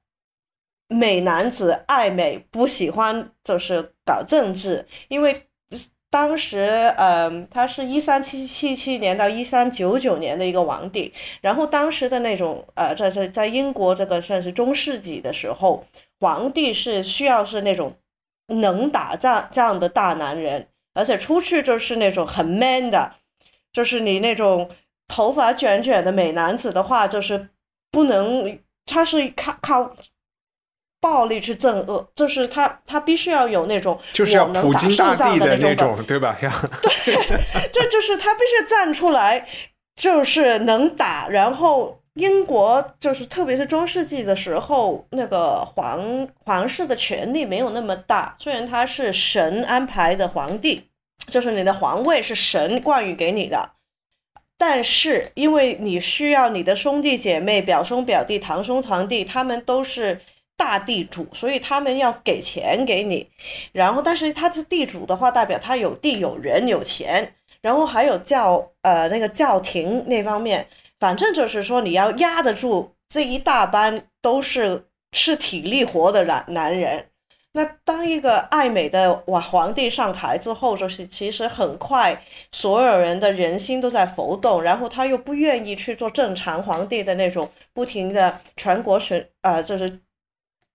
[0.86, 5.46] 美男子，爱美，不喜欢就是搞政治，因为
[6.10, 11.14] 当时，嗯，他是一三七七七年到一三九九年的一个皇帝。
[11.40, 15.84] 然后当时的那种，呃，在在在英国这个算是中世纪的时候，
[16.18, 17.94] 皇帝是需要是那种
[18.48, 23.14] 能打仗这样的大男人，而且出去就是那种很 man 的，
[23.72, 24.68] 就是你那种
[25.06, 27.50] 头发卷卷的美男子的话，就是
[27.92, 29.96] 不能，他是靠靠。
[31.00, 36.36] 暴力去憎恶，就是他，他必须要有那种就是要普京大帝的那种，对吧？
[36.42, 36.50] 要
[36.82, 37.14] 对，
[37.72, 39.48] 这就是他必须站出来，
[39.96, 41.26] 就是能打。
[41.30, 48.36] 然后英国就是特别是中世纪的时候，那个皇皇室的权力没有那么大。
[48.38, 50.90] 虽然他是神安排的皇帝，
[51.28, 53.70] 就是你的皇位是神冠予给你的，
[54.58, 60.20] 但是因为你需要你的兄弟姐妹、表兄表弟、堂兄堂弟，他们都是。
[60.60, 63.26] 大地主，所以他们要给钱给你，
[63.72, 70.66] 然后但是他是地主的话，代表他有地有人有钱，然后还有教呃那个教廷那方面，
[70.98, 77.06] 反正就是说你要压得住这一大班都是吃体力活的男男人。
[77.52, 89.98] 那当一个爱美的哇皇帝上台之后，就是其实很快所有人的人心都在浮动，然后他又不愿意去做正常皇帝的那种不停的全国巡呃就是。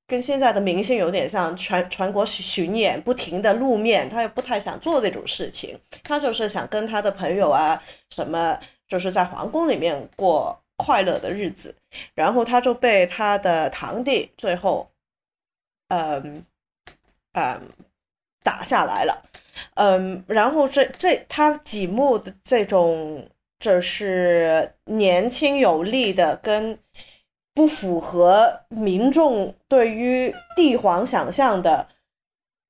[0.08, 11.76] 跟现在的明星有点像，全全国巡演，不停的露面，他也不太想做这种事情，他就是想跟他的朋友啊，什么就是在皇宫里面过快乐的日子，
[12.14, 14.88] 然后他就被他的堂弟最后，
[15.88, 16.46] 嗯
[17.34, 17.62] 嗯
[18.44, 19.24] 打下来了，
[19.74, 23.28] 嗯，然后这这他几幕的这种
[23.60, 26.78] 就是年轻有力的跟。
[27.56, 31.88] 不符合民众对于帝皇想象的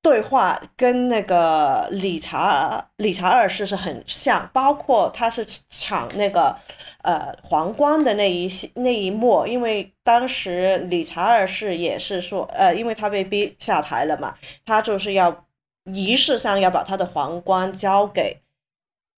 [0.03, 6.55] 对话，跟那个理查理查二世是很像，包括他是抢那个
[7.01, 15.45] 呃皇冠的那一那一幕，因为当时理查二世也是说，呃，因为他被逼下台了嘛，他就是要
[15.85, 18.39] 仪式上要把他的皇冠交给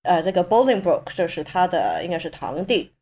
[0.03, 2.93] 呃这个 Bolingbroke，就是他的应该是堂弟。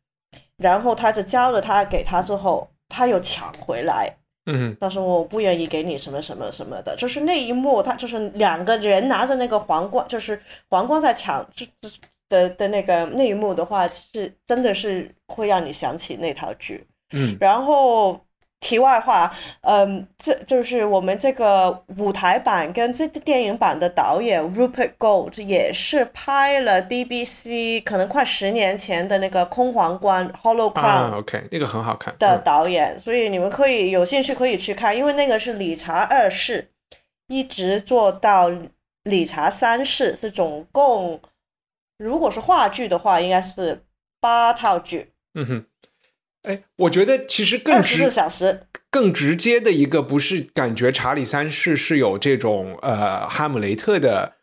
[0.58, 4.12] 然后他就交了他给他之后，他又抢回来，
[4.46, 11.88] 嗯，他说我不愿意给你什么什么什么的，就是那一幕，他就是两个人拿着那个皇冠，就是皇冠在抢，这这
[12.28, 18.20] 的的那个那一幕的话，是真的是会让你想起那套剧，嗯，然后。
[18.66, 36.68] 题外话，嗯，这就是我们这个舞台版跟这电影版的导演 Rupert Gold 也是拍了 BBC 可能快十年前的那个空皇冠 Hollow Crown，OK，那个很好看的导演，所以你们可以有兴趣可以去看，因为那个是理查二世
[37.28, 38.50] 一直做到
[39.04, 41.20] 理查三世，是总共
[41.98, 43.84] 如果是话剧的话，应该是
[44.20, 45.12] 八套剧。
[45.34, 45.64] 嗯哼。
[46.46, 54.34] 哎，我觉得其实更直小时更直接的一个，不是感觉查理三世是有这种呃哈姆雷特的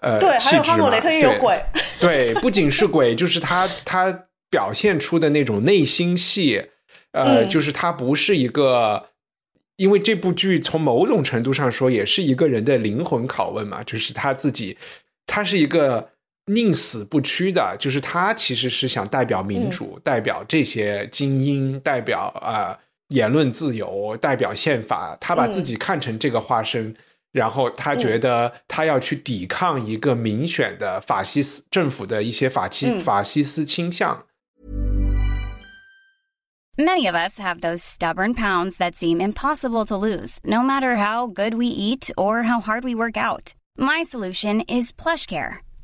[0.00, 1.62] 呃对，还有哈姆雷特也有鬼，
[2.00, 6.68] 对，不仅是鬼，就是他他表现出的那种内心戏，
[7.12, 9.10] 呃，就是他不是一个，
[9.76, 14.78] 因为这部剧从某种程度上说也是一个人的灵魂拷问嘛，就是他自己，
[15.26, 16.11] 他是一个。
[16.46, 22.76] 宁死不屈的，就是他其实是想代表民主，代表这些精英，代表啊
[23.08, 25.16] 言论自由，代表宪法。
[25.20, 26.94] 他把自己看成这个化身，
[27.30, 34.24] 然后他觉得他要去抵抗一个民选的法西斯政府的一些法西法西斯倾向。
[36.76, 41.54] Many of us have those stubborn pounds that seem impossible to lose, no matter how good
[41.54, 43.52] we eat or how hard we work out.
[43.76, 45.58] My solution is PlushCare.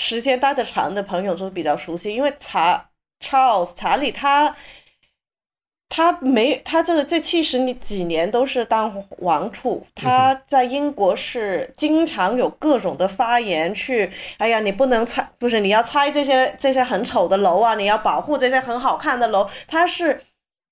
[0.00, 2.88] 时间待得长的朋友就比较熟悉，因为查
[3.20, 4.56] Charles 查理他
[5.90, 20.22] 他没他这个这七十几年都是当王储，他在英国是经常有各种的发言去，哎呀，你不能拆，不是你要拆这些这些很丑的楼啊，你要保护这些很好看的楼，他是。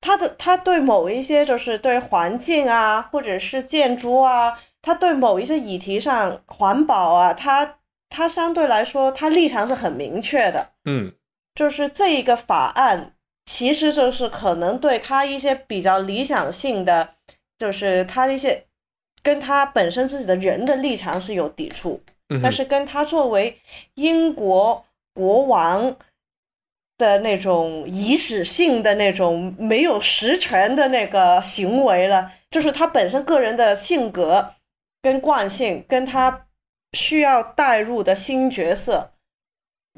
[0.01, 7.78] 他的他对某一些就是对环境啊，或者是建筑啊，他对某一些议题上环保啊，他
[8.09, 10.71] 他相对来说他立场是很明确的。
[10.85, 11.13] 嗯，
[11.55, 13.15] 就是这一个法案，
[13.47, 17.15] 其实就是可能对他一些比较理想性的，
[17.59, 18.65] 就是他一些
[19.23, 22.03] 跟他本身自己的人的立场是有抵触，
[22.43, 23.59] 但是跟他作为
[23.95, 24.85] 英国
[25.15, 25.97] 国王。
[26.99, 34.55] 的那种仪式性的那种没有实权的那个行为了，就是他本身个人的性格
[35.01, 36.48] 跟惯性，跟他
[36.93, 39.13] 需要带入的新角色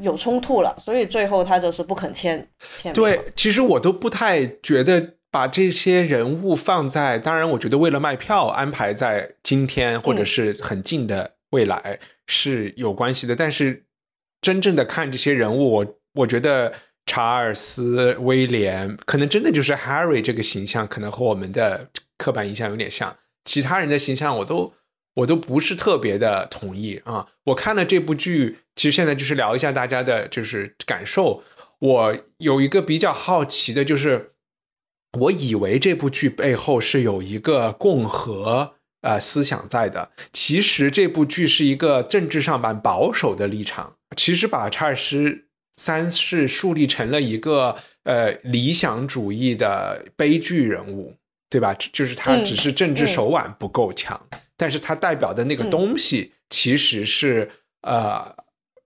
[0.03, 2.93] 有冲突了，所以最后他就是不肯签签。
[2.93, 13.84] 对，其实我都不太觉得把这些人物放在，当然，我觉得为了卖票安排在今天或者是很近的未来是有关系的，但是
[14.41, 16.72] 真正的看这些人物，我我觉得。
[17.07, 21.88] 查尔斯、威廉，可能真的就是 Harry 这个形象，可能和我们的
[22.18, 23.16] 刻板印象有点像。
[23.45, 24.72] 其他人的形象，我都
[25.14, 27.26] 我都不是特别的同意啊。
[27.44, 31.42] 我看了这部剧，其实现在就是聊一下大家的就是感受。
[31.78, 34.32] 我有一个比较好奇的，就是
[35.18, 43.96] 我以为这部剧背后是有一个共和呃思想在的，其实这部剧是一个政治上蛮保守的立场。
[44.16, 45.46] 其实把查尔斯。
[45.72, 51.14] 三世树立成了一个呃理想主义的悲剧人物，
[51.48, 51.74] 对吧？
[51.74, 54.20] 就是他只是政治手腕不够强，
[54.61, 57.50] 但是它代表的那个东西其实是
[57.80, 58.36] 呃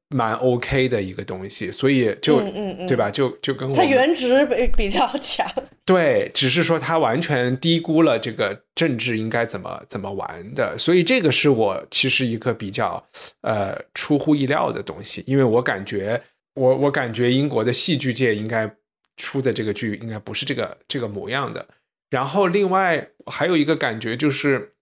[0.08, 3.10] 蛮 OK 的一个东西，所以就嗯对吧？
[3.10, 5.50] 就就跟我它原值比比较强，
[5.84, 13.04] 对，只是说它完全低估了这个政治应该怎么怎么玩的，所以这个是我其实一个比较
[13.42, 16.22] 呃出乎意料的东西，因为我感觉。
[16.56, 18.72] 我我感觉英国的戏剧界应该
[19.16, 21.66] 出的这个剧应该不是这个这个模样的。
[22.10, 24.73] 然后另外还有一个感觉就是，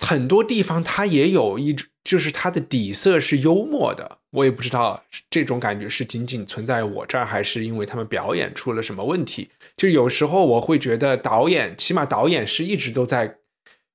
[0.00, 4.18] 很多地方它也有一种就是它的底色是幽默的。
[4.30, 9.50] 我也不知道这种感觉是仅仅存在我这儿，还是因为他们表演出了什么问题。
[9.76, 13.38] 就有时候我会觉得导演，起码导演是一直都在。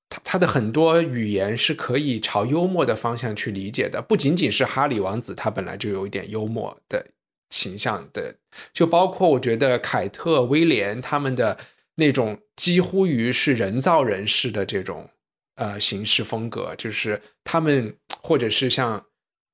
[0.09, 7.05] 他他的很多语言是可以朝幽默的方向去理解的，不仅仅是哈里王子，他本来就有一点幽默的
[7.49, 8.33] 形象的，
[8.71, 11.57] 就包括我觉得凯特、威廉他们的
[11.95, 15.09] 那种几乎于是人造人式的这种
[15.57, 19.05] 呃行事风格，就是他们或者是像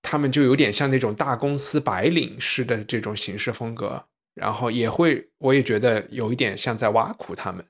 [0.02, 7.66] 他们就有点像那种大公司白领式的这种行事风格，然后也会我也觉得有一点像在挖苦他们，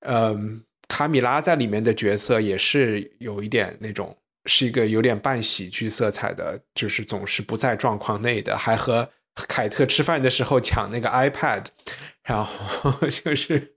[0.00, 0.64] 嗯。
[0.90, 4.16] 卡米拉在里面的角色也是有一点那种，
[4.46, 11.66] 是一个有点半喜剧色彩的，就是总是不在状况内的，还和凯特吃饭的时候抢那个 iPad，
[12.24, 13.76] 然后 就是，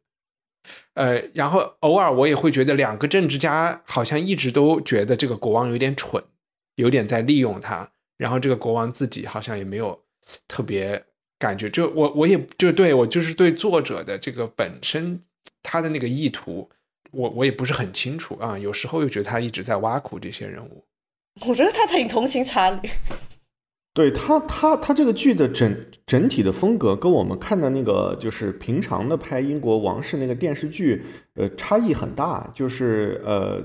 [0.94, 6.24] 呃，然后偶尔我也会觉得两个政治家好像一直都觉得这个国王有点蠢，
[6.76, 10.00] 有点在利用他，然后这个国王自己好像也没有
[10.48, 11.04] 特别
[11.40, 15.22] 感觉，就我我也就对我就是对作者的这个本身
[15.64, 16.70] 他的那个意图。
[17.14, 20.82] 我我也不是很清楚啊，有时候又觉得他一直在挖苦这些人物。
[21.46, 22.90] 我觉得他挺同情查理。
[23.94, 25.76] 对他，他他这个剧的整
[26.06, 31.04] 整体的风格跟我们看的那个就是平常的拍英国王室那个电视剧，
[31.36, 32.50] 呃，差异很大。
[32.54, 33.62] 就是呃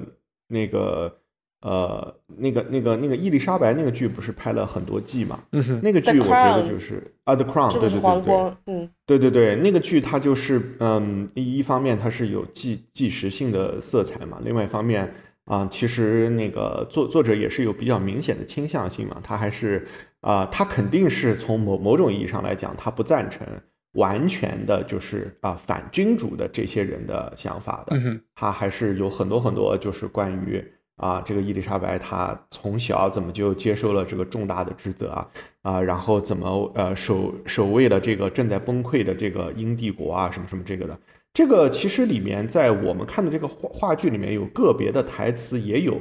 [0.48, 1.18] 那个。
[1.62, 5.40] 呃，那个、那个、那个伊丽莎白那个剧不是拍了很多季嘛？
[5.82, 15.12] 那个剧我觉得就是啊，The Crown，对对对对，嗯，对对对，那个剧它就是嗯，一方面它是有纪纪实性的色彩嘛，另外一方面
[15.46, 19.84] 啊，其实那个作作者也是有比较明显的倾向性嘛，他还是
[20.20, 23.46] 啊，他肯定是从某某种意义上来讲，他不赞成
[23.92, 27.96] 完全的就是啊反君主的这些人的想法的，
[28.34, 30.64] 他还是有很多很多就是关于。
[30.96, 35.28] 啊，这个伊丽莎白她从小怎么就接受了这个重大的职责啊？
[35.60, 40.30] 啊，然后怎么呃守守卫了这个正在崩溃的这个英帝国啊？
[40.30, 40.98] 什么什么这个的？
[41.36, 46.00] 这个其实里面在我们看的这个话话剧里面有个别的台词也有，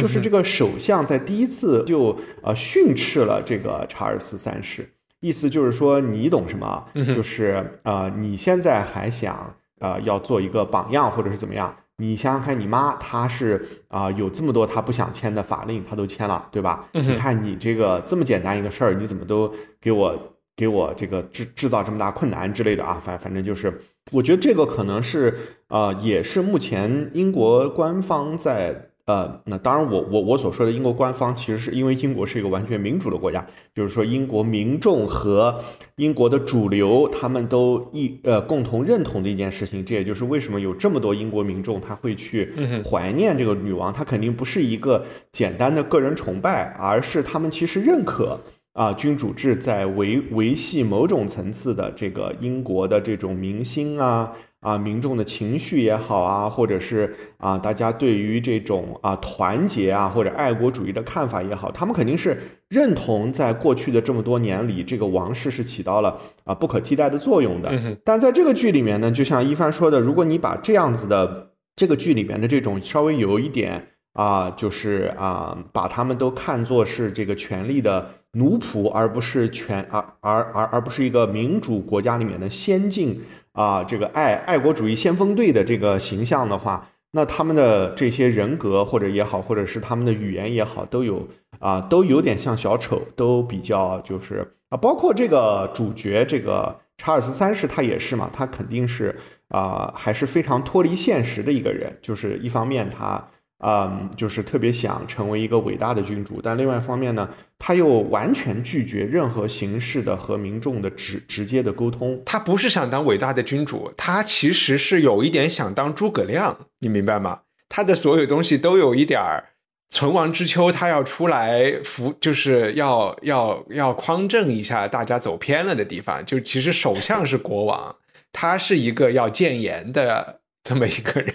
[0.00, 6.84] 就是这个首相在第一次就呃训斥了这个查尔斯三世，意思就是说你懂什么？
[6.94, 11.74] 就是啊，你现在还想啊要做一个榜样或者是怎么样？
[11.96, 16.88] 你想想看，你妈她是啊、有这么多她不想签的法令，她都签了，对吧？
[16.92, 20.16] 你看你这个这么简单一个事儿，你怎么都给我
[20.54, 23.00] 给我这个制制造这么大困难之类的啊？
[23.04, 23.80] 反反正就是，
[24.12, 25.34] 我觉得这个可能是
[25.68, 28.90] 呃，也是目前英国官方在。
[29.06, 35.62] 呃，那当然我，我我所说的英国官方，其实是因为英国是一个完全民主的国家，就是说英国民众和
[35.94, 42.52] 英国的主流他们都一呃共同认同的一件事情，这也就是为什么有这么多英国民众他会去
[42.84, 48.36] 怀念这个女王，他肯定不是一个简单的个人崇拜，而是他们其实认可
[48.76, 54.32] 啊君主制在维维系某种层次的这个英国的这种民心啊。
[54.60, 62.36] 啊，民众的情绪也好啊，或者是啊，大家对于这种啊团结啊或者爱国主义的看法也好，他们肯定是
[62.68, 67.70] 认同在过去的这么多年里，这个王室是起到了啊不可替代的作用的。
[68.02, 83.18] 但在这个剧里面呢，就像一帆说的，如果你把这样子的这个剧里面的这种稍微有一点啊，就是啊，把他们都看作是这个权力的奴仆，而不是权而而而而不是一个民主国家里面的先进
[83.52, 91.26] 啊，这个爱爱国主义先锋队的这个形象的话，那他们的这些人格或者也好，或者是他们的语言也好，都有
[91.58, 99.16] 啊，都有点像小丑，都比较就是啊，包括这个主角这个查尔斯三世，他也是嘛，他肯定是
[99.48, 103.24] 啊、还是非常脱离现实的一个人，就是一方面他。
[103.64, 107.28] 嗯，就是特别想成为一个伟大的君主，但另外一方面呢，
[107.58, 112.22] 他又完全拒绝任何形式的和民众的直直接的沟通。
[112.26, 117.40] 他不是想当伟大的君主，他其实是有一点想当诸葛亮，你明白吗？
[117.68, 119.42] 他的所有东西都有一点儿
[119.88, 126.24] 存亡之秋，他要出来扶，就是要要要匡正一下大家走偏了的地方。
[126.26, 127.96] 就其实首相是国王，
[128.32, 131.34] 他是一个要谏言的这么一个人，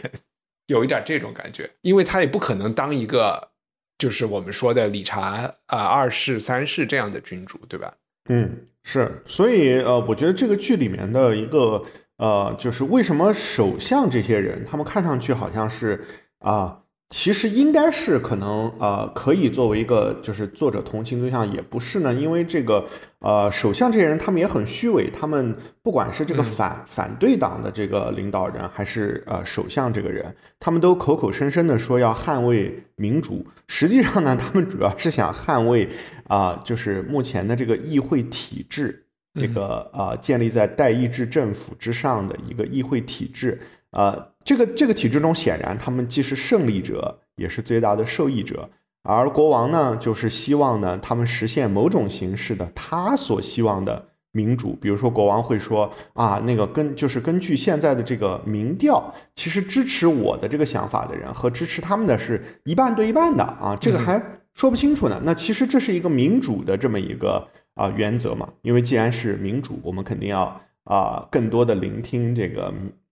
[0.71, 3.49] 有一点这种感觉，因为他也不可能当一个
[3.97, 7.93] 就是我们说的理查啊、二世、三世这样的君主，对吧？
[8.29, 11.83] 嗯，是，所以呃，我觉得这个剧里面的一个
[12.17, 16.03] 呃，就是为什么首相这些人，他们看上去好像是
[16.39, 16.80] 啊、
[17.11, 22.87] 其实应该是可能呃，可以作为一个就是作者同情对象，也不是呢，因为这个
[23.19, 25.53] 呃，首相这些人他们也很虚伪，他们
[25.83, 35.89] 不管是这个嗯反、反对党的这个领导人，还是呃首相这个人，他们都口口声声的说要捍卫民主，实际上呢，他们主要是想捍卫
[36.29, 39.05] 啊、就是目前的这个议会体制，
[39.35, 43.59] 这个啊、建立在代议制政府之上的一个议会体制。
[43.91, 48.69] 呃，这个这个体制中，显然他们既是胜利者，也是最大的受益者。
[49.03, 54.77] 而国王呢，就是希望呢，他们实现某种形式的他所希望的民主。
[54.79, 64.21] 比如说，国王会说啊，那个根就是根据现在的这个民调，其实支持我的这个想法的人和支持他们的是一半对一半的啊，这个还
[64.53, 65.19] 说不清楚呢。
[65.23, 72.71] 那其实这是一个民主的这么一个啊、原则嘛，因为既然是民主，我们肯定要啊、更多的聆听这个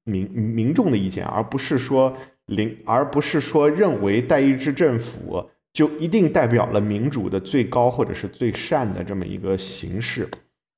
[0.10, 10.28] 民民众的意见，而不是说聆，而不是说认为代议制政府就一定代表了民主的最高或者是最善的这么一个形式。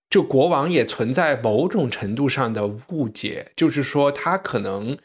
[0.09, 4.97] 就国王也存在某种程度上的误解，就是说他可能，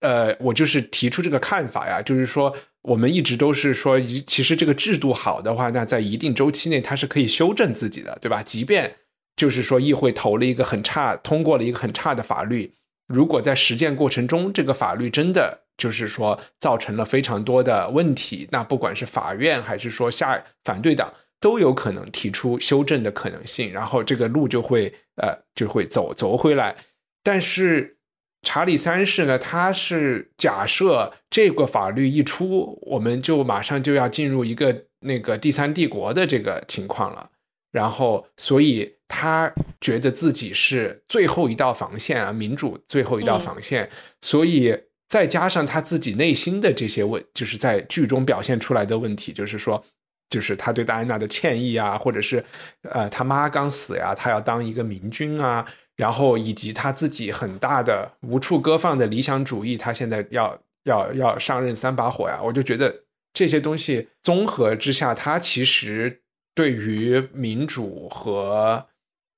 [0.00, 2.52] 呃，我就是提出这个看法呀，就是说
[2.82, 8.42] 我们一直都是说，其实这个制度好的话，那在一定周期内它是可以修正自己的，对吧？
[8.42, 8.96] 即便
[9.36, 12.72] 就是说议会投了一个很差，通过了一个很差的法律，
[13.10, 21.12] 如果在实践过程中这个法律真的就是说造成了非常多的问题，那不管是法院还是说下反对党。
[21.42, 26.76] 都有可能提出修正的可能性，然后这个路就会呃就会走走回来。
[27.22, 27.96] 但是
[28.42, 37.30] 查理三世呢，他是假设这个法律一出，我们就马上就要进入一个那个第三帝国的这个情况了。
[37.70, 43.88] 然后，所以他觉得自己是最后一道防线啊，民主最后一道防线。
[44.22, 44.76] 所以
[45.08, 49.84] 再加上他自己内心的这些问，就是在剧中表现出来的问题，就是说。
[50.32, 52.44] 就是他对戴安娜的歉意啊，或者是，
[52.82, 55.66] 呃，他妈刚死呀，他要当一个明君啊，
[55.96, 62.94] 然后以及他自己很大的无处搁放的理想主义，他现在要要要上任三把火呀，我就觉得
[63.34, 66.22] 这些东西综合之下，他其实
[66.60, 68.86] 对于民主和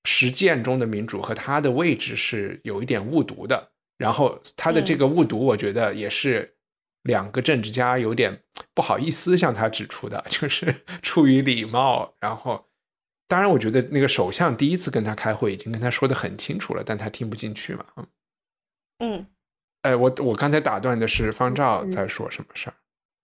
[0.04, 6.56] 实践中的民主和他的位置是有一点误读的，然后他的这个误读，我觉得也是。
[7.04, 8.44] 两个政治家有点
[8.74, 12.14] 不好意思向他指出的，就是 出于礼貌。
[12.20, 12.64] 然后，
[13.26, 17.84] 当然，我觉得那个首相第一次跟他开会已经跟他说的很清楚了，但他听不进去嘛。
[19.00, 19.26] 嗯，
[19.82, 22.76] 哎，我我刚才打断的是方照在说什么事儿？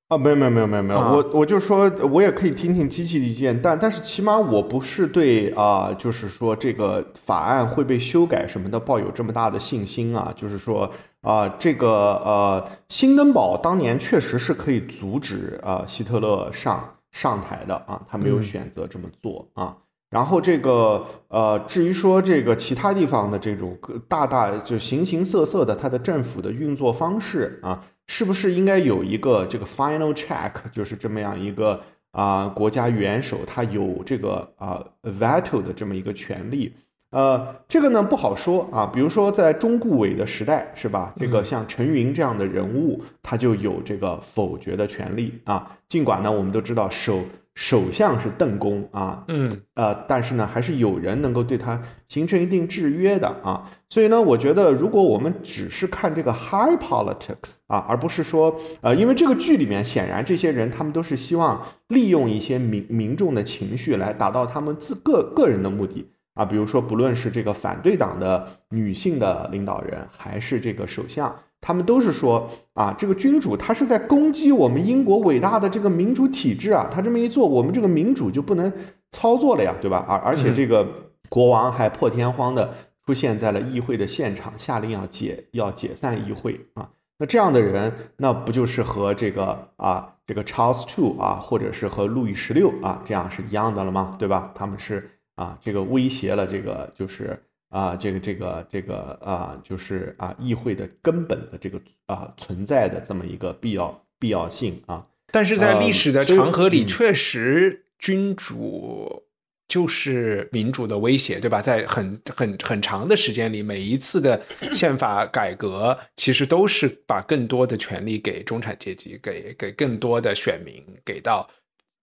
[0.09, 1.12] 啊，没有没有没有没有没有，啊。
[1.12, 10.90] 我我就说，我也可以听听机器的意见，但但是起码我不是对啊、就是说这个法案会被修改什么的抱有这么大的信心啊，就是说
[11.20, 11.88] 啊、这个
[12.24, 16.82] 呃，新登堡当年确实是可以阻止啊、希特勒上
[17.12, 18.42] 上台的啊，他没有嗯。
[18.42, 19.76] 选择这么做啊。
[20.11, 23.76] 然后这个呃，至于说这个其他地方的这种
[24.09, 31.80] 大大就形形色色的它的政府的运作方式啊，是不是应该有一个这个 final check，就是这么样一个
[32.11, 36.74] 啊、国家元首他有这个啊、veto 的这么一个权利？
[37.11, 38.90] 呃，这个呢不好说啊。
[38.92, 41.14] 比如说在中顾委的时代，是吧？
[41.16, 45.78] 这个像陈云这样的人物，他就有这个否决的权利啊。
[45.86, 47.22] 尽管呢，我们都知道首
[47.61, 53.68] 首相是邓公啊，嗯呃，但是呢，还是有人能够对他形成一定制约的啊。
[53.88, 71.34] 所以呢，我觉得如果我们只是看这个 high politics 啊，而不是说呃，因为这个剧里面显然这些人他们都是希望利用一些民民众的情绪来达到他们自个个人的目的啊，比如说不论是这个反对党的女性的领导人，还是这个首相。
[71.61, 78.72] 他们都是说啊，这个君主他是在攻击我们英国伟大的这个民主体制啊，他这么一做，我们这个民主就不能
[79.11, 80.06] 操作了呀，对吧？
[80.09, 80.86] 而而且这个
[81.28, 82.72] 国王还破天荒的
[83.04, 86.88] 出现在了议会的现场，下令要解要解散议会啊。
[87.18, 94.14] 那这样的人，那不就是和这个啊这个 Charles Two 啊，或者是和路易十六啊这样是一样的了吗？
[94.16, 94.52] 对吧？
[94.54, 97.42] 他们是啊这个威胁了这个就是。
[97.71, 105.07] 啊，这个这个这个啊，就是啊，议会的根本的这个啊存在的这么一个必要必要性啊。
[105.31, 109.23] 但是在历史的长河里，嗯确实君主
[109.69, 111.61] 就是民主的威胁，对吧？
[111.61, 114.41] 在很很很长的时间里，每一次的
[114.73, 121.47] 宪法改革，其实都是把更多的权利给中产阶级，给给更多的选民，给到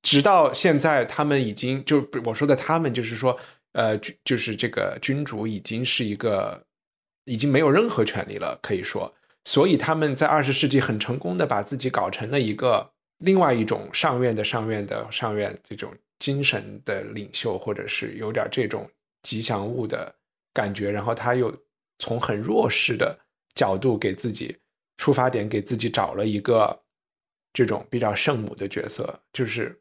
[0.04, 3.36] 直到现在，他们已经就我说的他们，就是说，
[3.76, 6.66] 呃，就就是这个君主已经是一个
[7.26, 9.14] 已经没有任何权利了，可以说。
[9.44, 18.90] 所以他们在二十世纪很成功的把自己搞成了一个另外一种上院的上院的上院这种精神的领袖，或者是有点这种
[19.24, 20.16] 吉祥物的
[20.54, 20.90] 感觉。
[20.90, 21.54] 然后他又
[22.00, 23.20] 从很弱势的
[23.56, 24.58] 角度给自己
[24.98, 26.82] 出发点，给自己找了一个
[27.52, 29.78] 这种比较圣母的角色，就是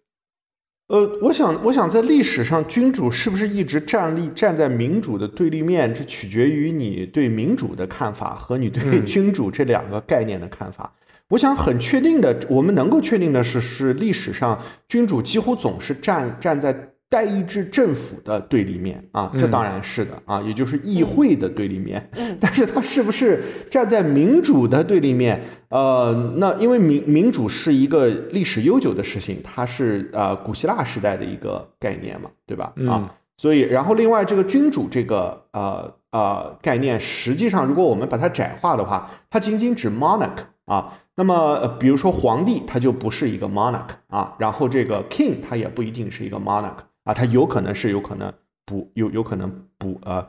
[0.88, 10.92] 呃，我想，我想在历史上，君主是不是一直站立站在民主的对立面，这取决于你对民主的看法和你对嗯君主这两个概念的看法。
[11.28, 22.10] 我想很确定的，我们能够确定的是，是历史上君主几乎总是站站在代议制政府的对立面啊，这嗯当然是的啊，也就是议会的对立面。
[22.16, 23.40] 嗯 但是它是不是
[23.70, 25.40] 站在民主的对立面？
[25.68, 32.72] 呃，那因为民民主是一个历史悠久的事情，它是呃古希腊时代的一个概念嘛，对吧？
[32.74, 40.92] 嗯啊，所以然后另外这个君主这个呃呃概念，实际上如果我们把它窄化的话，它仅仅指 monarch 啊。
[41.16, 48.32] 那么呃比如说皇帝，他就不是一个 monarch 啊，然后这个 king 他也不一定是一个 monarch 啊，他有可能是，有可能
[48.66, 50.26] 不，有有可能不呃。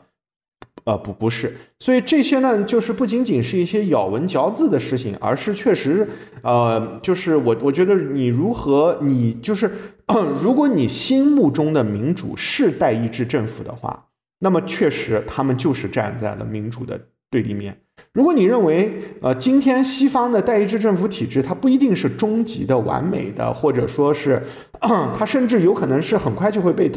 [0.84, 6.08] 呃，不不是，所以这些呢，就是不仅仅是一些咬文嚼字的事情，而是确实，
[6.42, 9.68] 呃，就是我我觉得你如何，你就是，
[10.40, 14.06] 如果你心目中的民主是代议制政府的话，
[14.38, 17.00] 那么确实他们就是站在了民主的
[17.30, 17.80] 对立面。
[18.16, 18.90] 如果你认为，
[19.20, 24.42] 呃，今天西方的代议制政府体制它不一定是终极的、完美的，或者说是，
[24.80, 26.90] 它甚至有可能是很快就会被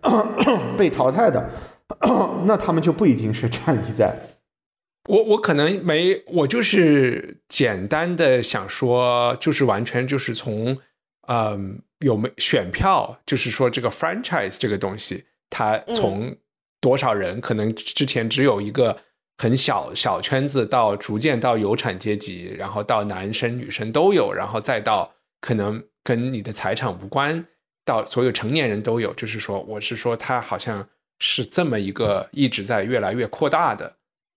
[0.78, 1.46] 被淘汰的。
[2.46, 4.16] 那他们就不一定是站立在
[5.10, 10.74] 我我可能没，我就是简单的想说，就是完全就是从，
[11.28, 16.34] 嗯，有没选票，就是说这个 franchise 这个东西，它从
[16.80, 18.96] 多少人，可能之前只有一个
[19.38, 27.46] 很小小圈子，到逐渐到有产阶级，然后到男生女生都有，然后再到可能跟你的财产无关，
[27.84, 30.86] 到所有成年人都有，就是说，我是说，它好像
[31.18, 33.94] 是这么一个一直在越来越扩大的。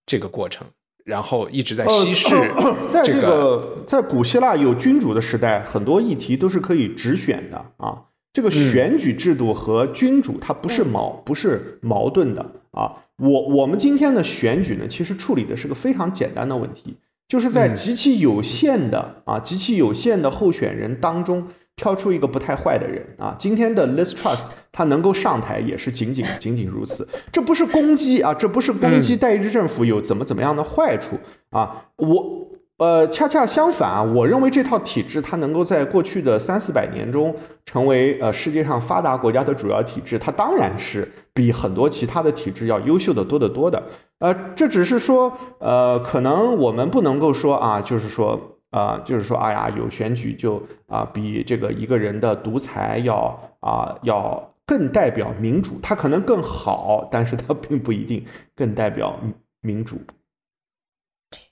[0.07, 0.67] 这个过程，
[1.03, 8.03] 然后一直在稀释呃在这这个在古希腊有君主的时代，很多议题都是可以直选的啊。
[8.31, 13.04] 这个选举制度和君主它不是矛不是矛盾的啊。
[13.17, 16.95] 我我们今天的选举呢，其实处理的是个非常简单的问题，
[17.27, 21.47] 就是在极其有限的啊极其有限的候选人当中。
[21.77, 23.35] 挑出一个不太坏的人啊！
[23.37, 31.87] 今天的 Liz Truss 他能够上台也是仅仅 仅仅如此，这不是攻击啊，这不是攻击代议制政府有怎么怎么样的坏处啊！
[31.97, 32.47] 我
[32.77, 37.35] 呃，恰恰相反啊，我认为这套体制它能够在过去的三四百年中
[37.65, 41.05] 成为呃世界上发达国家的主要体制，它当然是
[41.35, 43.83] 比很多其他的体制要优秀的多得多的。
[44.19, 58.25] 呃，这只是说，呃，可能我们不能够说啊，就是说啊，就是说，哎呀，有选举就啊，比这个一个人的独裁要啊要更代表民主，它可能更好，但是它并不一定
[58.55, 59.19] 更代表
[59.59, 59.97] 民主。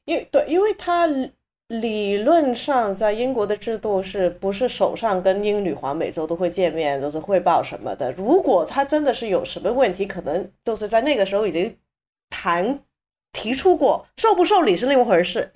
[0.05, 1.07] 因为对，因为他
[1.69, 8.11] 理论上在英国的制度是不是首相跟英女皇每周都会见面，都是汇报什么的。
[8.11, 11.75] 如果他真的是有什么问题，可能就是在那个时候已经
[12.29, 12.79] 谈
[13.31, 15.51] 提出过，受不受理是另一回事。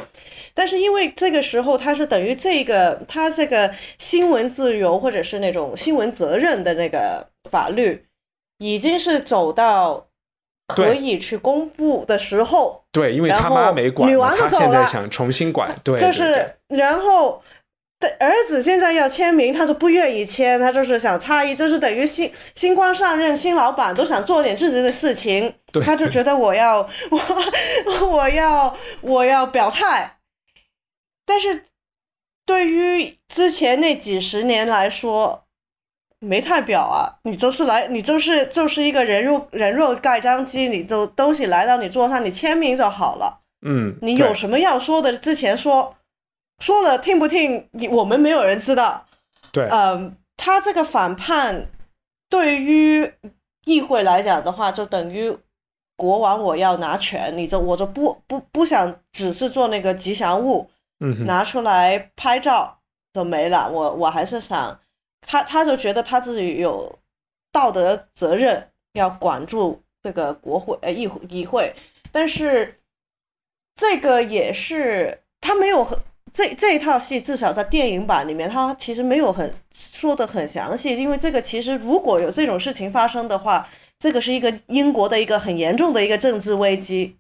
[0.55, 8.05] 但是因为这个时候他是等于这个他这个新闻自由或者是那种新闻责任的那个法律，
[8.57, 10.06] 已经是走到。
[10.67, 17.41] 可以去公布的时候，对，因为他妈没管，女王他现在想重新管，对，就是，然后
[17.99, 25.53] 的儿子现在要签名，他就不愿意签，他就是想诧异，就是等于新新官上任，新老板都想做点自己的事情，
[25.83, 27.19] 他就觉得我要我
[28.05, 30.17] 我要我要表态，
[31.25, 31.63] 但是
[32.45, 35.46] 对于之前那几十年来说。
[36.19, 43.41] 没太表啊，你就是来，你就是就是一个人肉人肉盖章机，你就东西来到你桌上，你签名就好了。
[43.61, 45.95] 嗯，你有什么要说的，之前说，
[46.59, 49.05] 说了听不听，你我们没有人知道。
[49.51, 51.67] 对，嗯，他这个反叛
[52.29, 53.13] 对于
[53.65, 55.37] 议会来讲的话，就等于
[55.95, 60.67] 国王我要拿权，你就我就不不不想只是做那个吉祥物，
[60.99, 62.79] 嗯，拿出来拍照
[63.13, 64.79] 就没了，我我还是想。
[65.29, 66.97] 他他就觉得他自己有
[67.51, 71.73] 道德责任要管住这个国会呃议议会，
[72.13, 72.79] 但是
[73.75, 75.99] 这个也是他没有很
[76.33, 83.67] 这这一套戏至少在电影版里面，他其实没有很说的很详细，因为这个其实如果有这种事情发生的话，
[83.99, 87.17] 这个是一个英国的一个很严重的一个政治危机，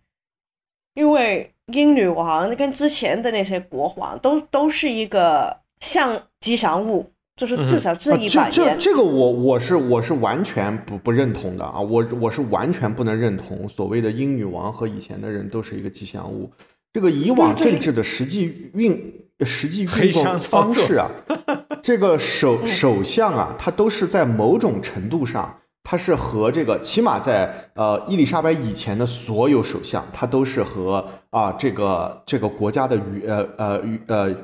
[0.93, 7.11] 因为英女王跟之前的那些国王都都是一个像吉祥物。
[7.37, 11.79] 就是至少这一百年，这这这个我我是我是完全不不认同的啊！
[11.79, 16.51] 我我是完全不能认同所谓的英女王和以前的人都是一个吉祥物。
[16.91, 18.99] 这个以往政治的实际运
[19.45, 21.07] 实际运作方式啊，
[21.83, 25.55] 这个首首相啊，他都是在某种程度上。
[25.89, 34.35] 他是和这个，起码在呃伊丽莎白以前的所有首相，他都是和啊这个这个国家的元呃呃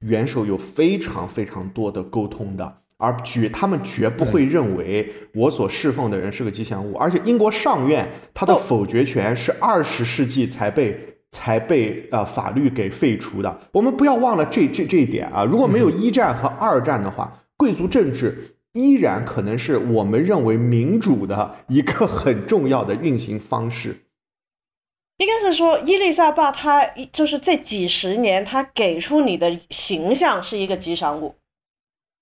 [0.00, 6.94] 元首有非常非常多的沟通的，而绝他们绝不会认为我所侍奉的人是个吉祥物。
[6.98, 10.94] 而且英国上院他的否决权是二十世纪才被
[11.30, 13.58] 才被呃法律给废除的。
[13.72, 15.42] 我们不要忘了这这这一点啊！
[15.46, 18.50] 如果没有一战和二战的话，贵族政治。
[18.74, 23.96] 依然可能是我们认为民主的一个很重要的运行方式。
[25.16, 31.34] 应该是说，伊丽莎白她就是这几十年，她给出你的形象是一个吉祥物。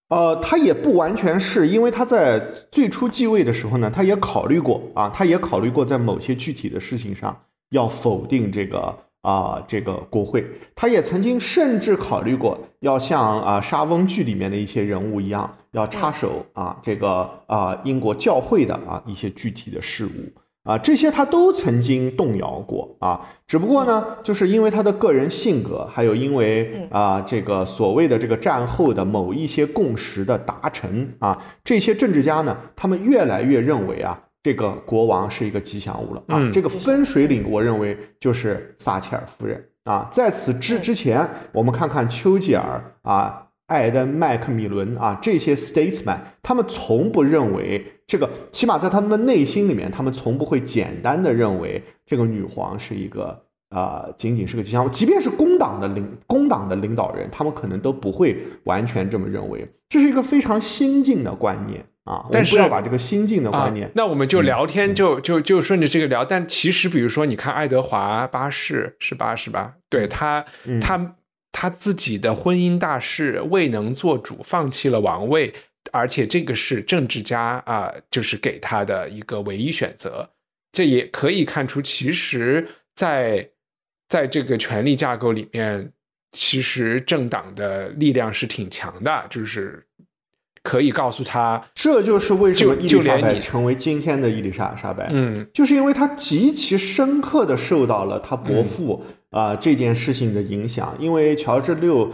[0.08, 2.38] 呃，他也不完全是因为他在
[2.70, 8.96] 最初继位的时候呢，他也考虑过啊，他也考虑过在某些具体的事情上要否定这个。
[9.22, 10.44] 啊，这个国会，
[10.74, 20.10] 他也曾经甚至考虑过要像啊莎翁剧里面的一些人物一样，要插手啊这个啊英国教会的啊一些具体的事务
[20.64, 23.20] 啊，这些他都曾经动摇过啊。
[23.46, 34.18] 只不过呢，就是因为他的个人性格，还有因为啊这个所谓的这个战后的某一些共识的达成啊，这些政治家呢，他们越来越认为啊。
[34.44, 36.50] 这个国王是一个吉祥物了啊！
[36.52, 40.08] 这个分水岭，我认为就是撒切尔夫人啊。
[40.10, 54.88] 在此之之前，我们看看丘吉尔啊、艾登·麦克米伦啊这些 statesman，他们从不认为这个，起码在他们的内心里面，他们从不会简单的认为这个女皇是一个啊，仅仅是个吉祥物。
[54.88, 59.66] 即便是工党的领工党的领导人，他们可能都不会完全这么认为。
[59.88, 61.84] 这是一个非常新进的观念。
[62.04, 66.24] 啊，但是要把这个新进的观念，那我们就聊天，就就就顺着这个聊。
[66.24, 69.74] 但其实，比如说，你看爱德华八世是八世吧？
[69.88, 70.44] 对他，
[70.80, 71.14] 他
[71.52, 75.54] 他自己的婚姻大事未能做主，放弃了王位，
[75.92, 80.28] 而且这个是政治家啊，就是给他的一个唯一选择。
[80.72, 83.50] 这也可以看出，其实，在
[84.08, 85.92] 在这个权力架构里面，
[86.32, 89.86] 其实政党的力量是挺强的，就是。
[90.62, 95.08] 可以告诉他，这就是为什么伊丽莎白成为今天的伊丽莎莎白。
[95.12, 102.10] 嗯就是因为他极其深刻的受到了他伯父啊、这件事情的影响，因为乔治六，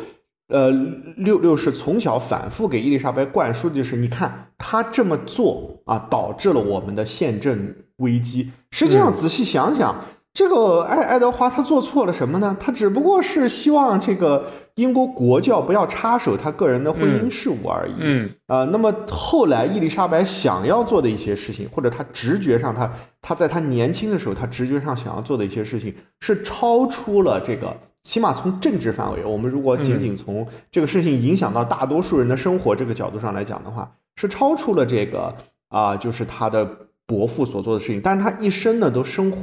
[0.49, 0.71] 呃
[1.17, 8.51] 六六是从小反复给伊丽莎白灌输的就是，你看他这么做啊，导致了我们的宪政危机。
[8.71, 10.05] 实际上仔细想想，
[10.35, 12.57] 这个爱爱德华他做错了什么呢？
[12.61, 17.95] 他只不过是希望这个英国国教不要插手他个人的婚姻事务而已。
[17.99, 22.89] 嗯呃，那么后来伊丽莎白想要做的一些事情，或者他直觉上，他
[23.21, 27.75] 他在他年轻的时候，他直觉上想要做的一些事情，是超出了这个，
[28.05, 35.35] 起码从政治范围，我们如果仅仅从这个事情影响到大多数人的生活这个角度上来讲的话，是超出了这个
[35.71, 36.65] 啊、就是他的
[37.09, 39.39] 伯父所做的事情，但是他一生呢都生活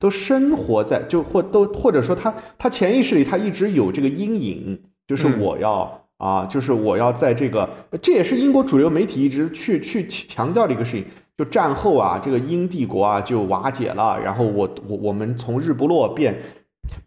[0.00, 5.96] 都生活在就或都或者说他他潜意识里他一直有这个阴影，就是嗯我要。
[6.20, 7.66] 啊，就是我要在这个，
[8.02, 11.02] 这也是英国主流媒体一直去去强调的一个事情。
[11.38, 16.38] 就战后啊，这个英帝国啊就瓦解了，然后我我我们从日不落变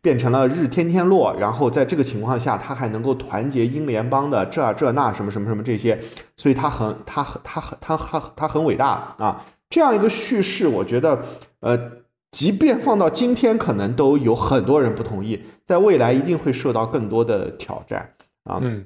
[0.02, 6.00] 变成了日天天落，然后在这个情况下，他还能够团结英联邦的这这那什么什么什么这些，
[6.36, 9.46] 所以他很他很他很他他他很伟大啊！
[9.74, 11.26] 这样一个叙事，我觉得
[11.62, 11.80] 呃，
[12.30, 18.14] 即便放到今天，可能都有很多人不同意，在未来一定会受到更多的挑战
[18.44, 18.60] 啊。
[18.62, 18.86] 嗯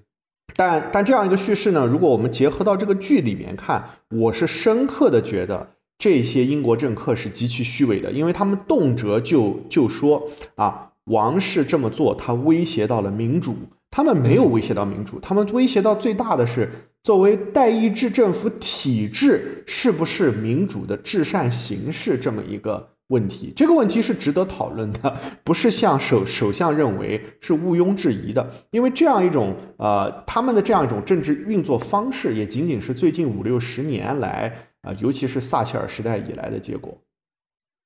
[0.55, 5.67] 但但这样一个叙事呢，如果我们结合到这个剧里面看，我是深刻的觉得
[5.97, 13.57] 这些英国政客是极其虚伪的，因为他们动辄就就说啊，王室这么做，他威胁到了民主。
[13.89, 16.69] 他们没有威胁到民主，他们威胁到最大的是
[17.03, 23.53] 作为代议制政府体制是不是民主的至善形式这么一个问题。
[23.55, 28.51] 这个问题是值得讨论的， 不是像首首相认为是毋庸置疑的。
[28.71, 36.95] 因为这样一种呃，他们的这样一种政治运作方式，也仅仅是最近五六十年来啊、呃尤其是撒切尔时代以来的结果。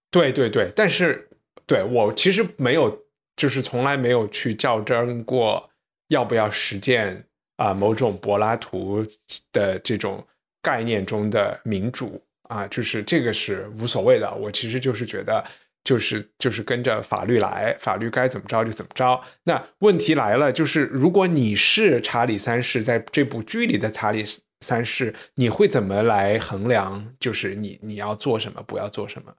[0.09, 1.29] 对对对，但是
[1.65, 3.03] 对我其实没有，
[3.37, 5.69] 就是从来没有去较真过
[6.11, 9.05] 要不要实践啊、某种柏拉图
[9.53, 10.25] 的这种
[10.61, 14.29] 概念中的民主啊，就是这个是无所谓的。
[14.33, 15.43] 我其实就是觉得，
[15.85, 19.21] 就是就是跟着法律来，法律该怎么着就怎么着。
[19.43, 24.25] 那问题来了，就是如果你是查理三世，在这部剧里的查理
[24.59, 27.15] 三世，你会怎么来衡量？
[27.19, 29.33] 就是你你要做什么，不要做什么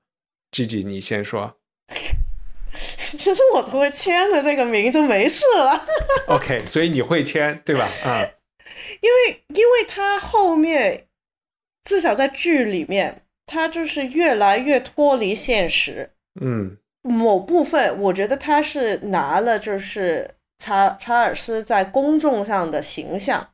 [0.53, 1.59] ？G G，你先说。
[3.19, 5.87] 其 实我都会签了那个名就没事了
[6.29, 7.87] ，OK，所以你会签对吧？
[8.05, 8.25] 啊、
[9.01, 11.07] 因为因为他后面
[11.85, 16.11] 至少在剧里面，他就是越来越脱离现实。
[16.41, 23.47] 嗯某部分我觉得他是拿了就是查查尔斯在公众上的形象，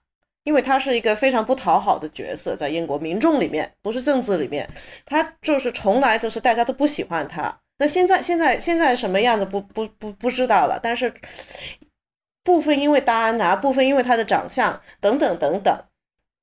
[0.44, 4.68] 因为他是一个非常不讨好的角色，在英国民众里面，不是政治里面，
[5.06, 7.58] 他就是从来就是大家都不喜欢他。
[7.78, 11.12] 那现在现在现在什么样子不不不不知道了，但是
[12.42, 15.84] 部分因为戴安娜，部分因为她的长相等等等等，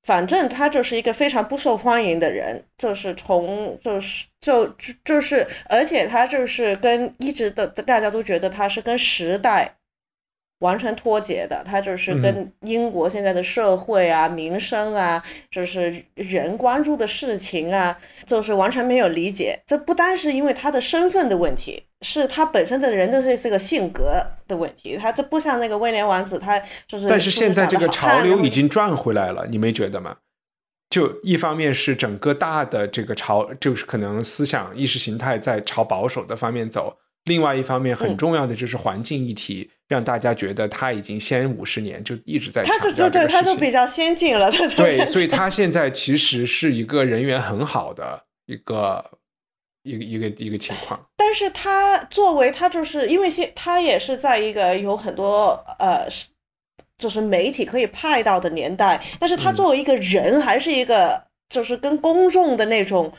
[0.02, 9.76] 反正她就是一个非常不受欢迎的人，就是从就是就就就是，而且她就是跟一直的大家都觉得她是跟时代
[10.60, 19.58] 完全脱节的，他就是跟英国现在的社会啊、民生啊，就是人关注的事情啊，就是完全没有理解。
[19.66, 24.96] 这不单是因为他的身份的问题，是他本身的人的这这个性格的问题。
[24.96, 28.66] 他这不像那个威廉王子，他就是但是现在这个潮流已经。
[28.68, 30.16] 转回来了，你没觉得吗？
[30.90, 36.94] 就一方面是整个大的这个潮，就是可能思想意识形态在朝保守的方面走；
[37.24, 43.54] 另外一方面，很嗯重要的就是环境议题，让大家觉得他已经先五十年就一直在他就强调对对，他这个事情。
[43.54, 49.04] 就比较先进了，对对，对所以他现在其实是一个人缘很好的一个
[49.82, 51.00] 一个一个一个情况。
[51.16, 56.26] 但是他作为他就是因为现他也是在一个有很多呃，是
[56.98, 63.12] 就是媒体可以派到的年代，但是他作为一个人，还是一个就是跟公众的那种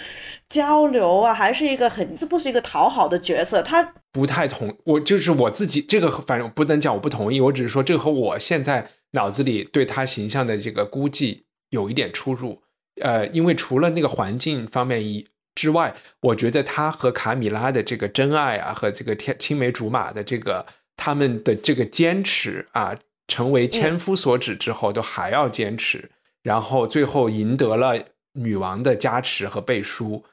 [0.49, 3.61] 交流啊，还是一个很这不是一个讨好的角色。
[3.61, 12.61] 他不太同，我就是我自己这个，反正不能讲我不同意，我只是说这个和我现在脑子里对他形象的这个估计有一点出入。
[13.01, 20.65] 呃，因为除了那个环境方面以之外，我觉得他和卡米拉的这个真爱啊，和这个天青梅竹马的这个
[20.95, 22.97] 他们的这个坚持啊，
[23.27, 26.09] 成为千夫所指之后，都还要坚持，
[26.41, 28.03] 然后最后赢得了
[28.37, 30.23] 女王的加持和背书。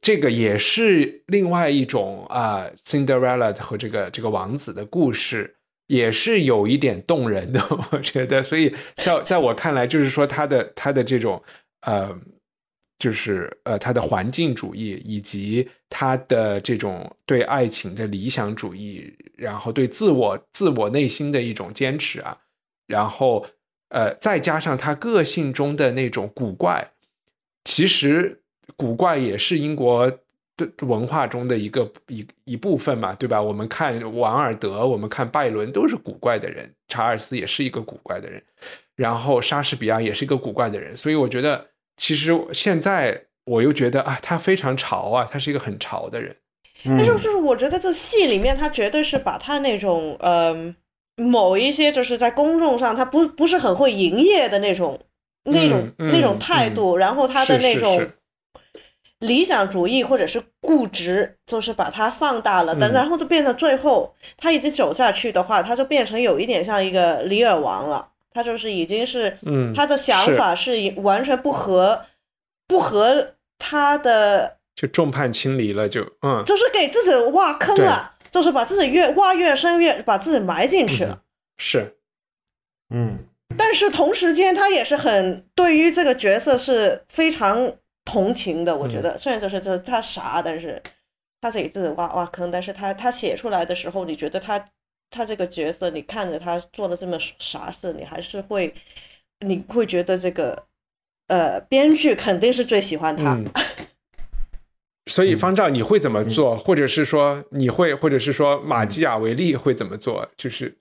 [0.00, 8.42] 这个也是另外一种啊、Cinderella 和这个这个王子的故事也是有一点动人的， 我觉得。
[8.42, 11.40] 所以在在我看来，就是说他的他的这种
[11.82, 12.12] 呃，
[12.98, 22.36] 就是呃他的环境主义以及他的这种对爱情的理想主义，然后对自我自我内心的一种坚持啊，
[22.88, 23.46] 然后
[23.90, 26.90] 呃再加上他个性中的那种古怪，
[27.66, 28.40] 其实
[28.74, 30.10] 古怪也是英国。
[30.58, 33.42] 的文化中的一个一一部分嘛，对吧？
[33.42, 36.66] 我们看王尔德，我们看拜伦，都是古怪的人。
[36.88, 38.42] 查尔斯也是一个古怪的人，
[38.94, 40.96] 然后莎士比亚也是一个古怪的人。
[40.96, 41.66] 所以我觉得，
[41.98, 46.34] 其实现在我又觉得啊，他非常潮啊，他是一个很潮的人。
[46.84, 50.74] 但是，就是我觉得这戏里面，他绝对是把他那种呃
[51.16, 54.98] 某一些就是在公众上他不不是很会营业的那种
[55.46, 58.06] 那种那种态度，然后他的那种。
[59.20, 68.06] 理想主义或者是固执，就是把它放大了，等然后就变成最后他已经走下去的话，他就变成有一点像一个李尔王了。
[68.30, 71.98] 他就是已经是，嗯，他的想法是完全不合
[72.68, 81.22] 不合他的，就众叛亲离了，就嗯，就是给自己挖坑了，就是把自己越挖越深，越把自己埋进去了。
[81.56, 81.96] 是，
[82.90, 83.20] 嗯，
[83.58, 87.72] 但是同时间他也是很对于这个角色是非常。
[88.08, 90.80] 同情的，我觉得虽然就是这他傻，但是
[91.40, 94.64] 他自己自己挖挖坑，但是他他写出来的时候，你觉得他
[95.10, 98.72] 他这个角色，你看着他做了这么傻事，你还是会
[99.40, 100.66] 你会觉得这个
[101.26, 103.36] 呃编剧肯定是最喜欢他。
[105.10, 110.78] 所以方丈你会怎么做，或者是说你会，或者是说马基雅维利会怎么做，就是。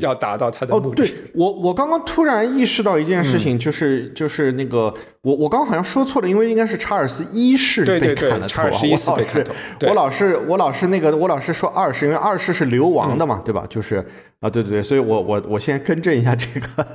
[0.00, 9.44] 要达到他的哦，对我，我刚刚突然意识到一件事情，就是就是那个，我我刚刚好像说错了，因为应该是查尔斯一世被砍了头啊，我老是
[9.86, 13.66] 我老是我老是那个我老是说二世，因为二世是流亡的嘛，对吧？
[13.70, 14.04] 就是
[14.40, 16.86] 啊，对对对，所以我我我先更正一下这个，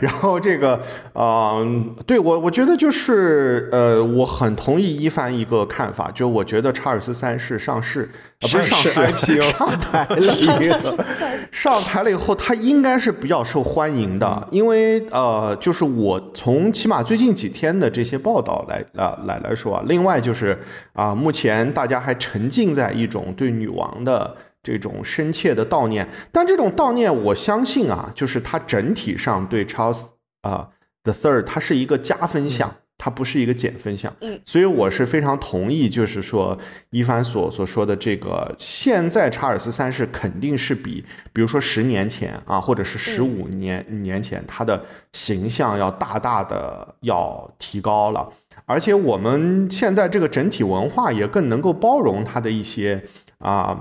[0.00, 0.80] 然后这个
[1.12, 1.58] 啊，
[2.06, 8.08] 对我我觉得就是呃，我很同意一凡一个看法，就我觉得查尔斯三世上市。
[8.38, 10.94] 不是上市 IPO 上台了，
[11.50, 20.58] 上台了以后，他应该是比较受欢迎的，因为呃，就是我从起码最近几天的这些报道来啊来来说啊，另外就是
[20.92, 24.36] 啊，目前大家还沉浸在一种对女王的
[24.74, 30.00] 这种深切的悼念，但这种悼念，我相信啊，就是它整体上对 Charles
[30.42, 30.68] 啊
[31.04, 32.74] the Third，它是一个加分项。
[32.98, 36.58] 它不是一个减分项，嗯，所以我是非常同意，就是说
[36.88, 48.26] 一帆所所说的这个，现在查尔斯三世肯定是比，比如说十年前啊，或者是十五年年前，他的形象要大大的要提高了，
[48.64, 53.04] 而且我们现在这个整体文化也更能够包容他的一些
[53.36, 53.78] 啊。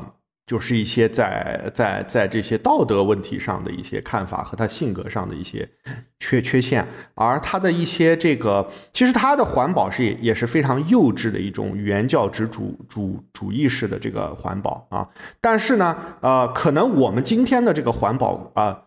[0.47, 5.67] 就是一些在在在这些道德问题上的一些看法和他性格上的一些
[6.19, 6.85] 缺缺陷，
[7.15, 15.09] 而他的一些这个，其实他的环保是也也是非常幼稚的一种原教旨主主主义式的这个环保啊。
[15.41, 18.83] 但是呢，呃，可能我们今天的这个环保啊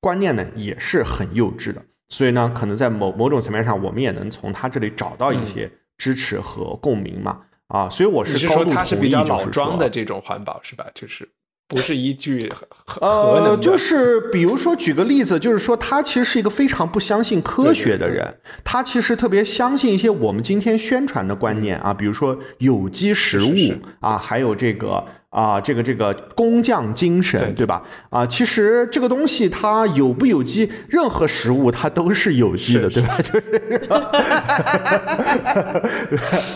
[0.00, 7.42] 观念呢也是很幼稚的，所以呢，可能在某某种层面上，我们也能从他这里找到一些支持和共鸣嘛。
[7.68, 10.86] 啊，所以我是说它是比较老庄的这种环保是吧？
[10.94, 11.28] 就是
[11.68, 12.48] 不是依据
[13.00, 23.54] 呃，就是比如说举个例子，就是说他其实是一个非常不相信科学的人，他其实特别相信一些我们今天宣传的观念啊，比如说有机食物
[24.00, 25.04] 啊，还有这个。
[25.36, 27.82] 啊，这个这个工匠精神，对吧？
[28.08, 33.18] 啊，其实这个东西它有不有机，任何食物它都是有机的，对吧？
[33.18, 33.78] 就是，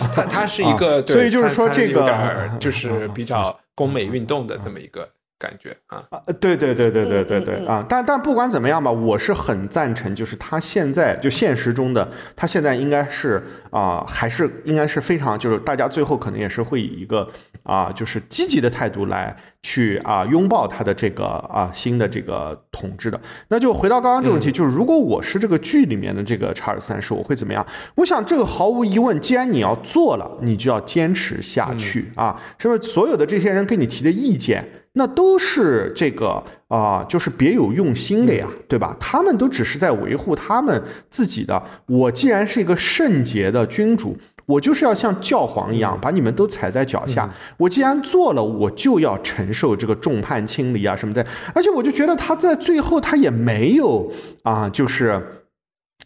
[0.15, 5.07] 它它是一个，所以就是说这个就是 比较工美运动的这么一个。
[5.41, 6.05] 感觉啊，
[6.39, 7.83] 对对对对对对对啊！
[7.89, 17.27] 但但不管怎么样吧，我是很赞成，就是他现在就现实中的他现在应该是啊，还是应该是非常，就是大家最后可能也是会以一个
[17.63, 23.19] 啊，就是积极的态度来去啊拥抱他的这个啊新的这个统治的。
[23.49, 27.67] 那就回到刚刚这个问题，就是如果我是这个剧里面的这个查尔斯三世，我会怎么样？
[27.95, 32.39] 我想这个毫无疑问，既然你要做了，你就要坚持下去啊！
[32.59, 34.63] 是不是所有的这些人给你提的意见？
[34.95, 38.97] 那都是这个啊，就是别有用心的呀，对吧？
[38.99, 41.63] 他们都只是在维护他们自己的。
[41.87, 44.17] 我既然是一个圣洁的君主，
[44.47, 47.33] 我就是要像教皇一样，把你们都踩在脚下。
[47.57, 51.25] 我既然做了，我就要承受这个众叛亲离啊什么的。
[51.55, 54.13] 而且我就觉得他在最后他也没有
[54.43, 55.25] 啊，就是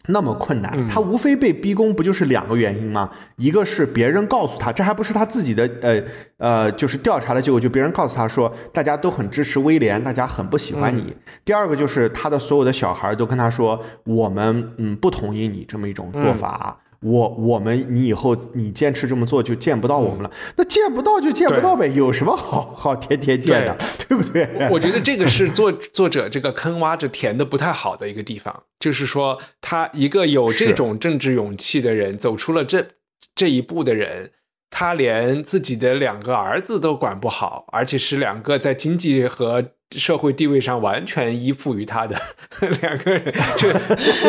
[0.07, 3.09] 那么困难，他无非被逼宫，不就是两个原因吗？
[3.37, 6.03] 一个是别人告诉他，这还不是他自己的，呃
[6.37, 11.15] 呃，就是调查的结果，就别人告诉他说，大家都很支持威廉，大家很不喜欢你。
[11.43, 16.77] 第二个就是他的所有的小孩都跟他说，我们嗯不同意你这么一种做法。
[17.01, 23.77] 我我们你以后你坚持这么做就见不到我们了，那见不到就见不到呗，有什么好好天天见的，
[24.09, 24.15] 对。
[24.17, 24.47] 不对？
[24.71, 32.87] 我觉得这个是作作者这个坑挖着填的不太好的一个地方，就是说他一个有这种政治勇气的人走出了这
[33.35, 34.31] 这一步的人，
[34.69, 39.71] 他连自己的两个儿子都管不好，而且是两个在经济和。
[39.95, 42.19] 社会地位上完全依附于他的
[42.81, 43.69] 两个人，就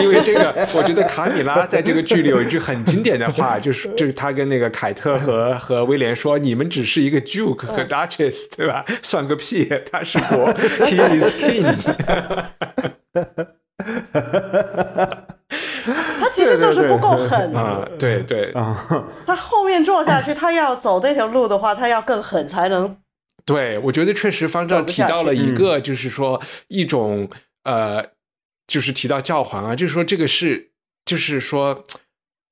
[0.01, 8.85] 因为这个，我觉得卡米拉在这个剧里有一句很经典的话，就是就是他跟那个凯特和和威廉说：“你们只是一个 Duke 和 Duchess，对吧？
[9.03, 10.53] 算个屁，他是国，
[10.85, 11.75] He is king。”
[16.47, 17.89] 他其实就是不够狠啊！
[17.99, 22.97] 对对啊，他后面做下去，他要走这条路的话，他要更狠才能。
[23.45, 27.29] 对，我觉得确实方丈提到了一个，就是说一种
[27.63, 28.05] 呃，
[28.67, 30.73] 就是提到教皇啊，就是说这个是，
[31.05, 31.85] 就是说，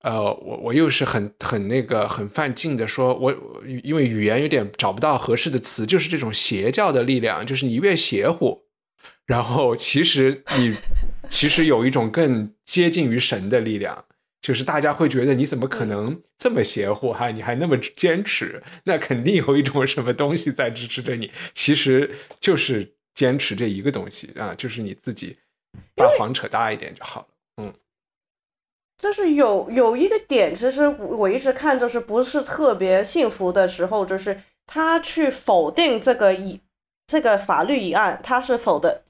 [0.02, 3.34] 呃，我我又是很很那个很犯劲的说，我
[3.82, 8.63] 因为语言有点找不到合适的词，就是这种邪教的力量，就是你越邪乎，
[9.26, 10.76] 然后其实你
[11.28, 14.04] 其实有一种更接近于神的力量。
[14.42, 17.30] 就是大家会觉得你怎么可能这么邪乎哈？
[17.30, 21.32] 你还那么坚持，那肯定有一种什么东西在支持着你。
[21.54, 25.38] 其实就是坚持这一个东西啊，就是你自己
[25.96, 27.26] 把谎扯大一点就好了。
[27.62, 27.72] 嗯，
[28.98, 36.60] 就是有有一个点，其实我一直看就是不是特别幸福的时候，就是他去否定这个议
[37.06, 39.03] 这个法律一案，他是否的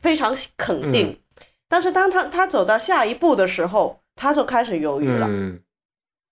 [0.00, 1.18] 非常肯定，
[1.68, 4.00] 但是当他他走到下一步的时候。
[4.16, 5.28] 他就开始犹豫了，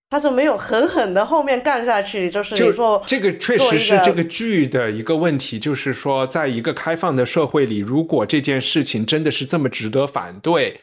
[0.09, 2.31] 他就没有狠狠的后面干下去。
[2.31, 10.81] 就是你说这个确实是这个剧的一个问题，就是说，在一个开放的社会里，如果这件事情真的是这么值得反对，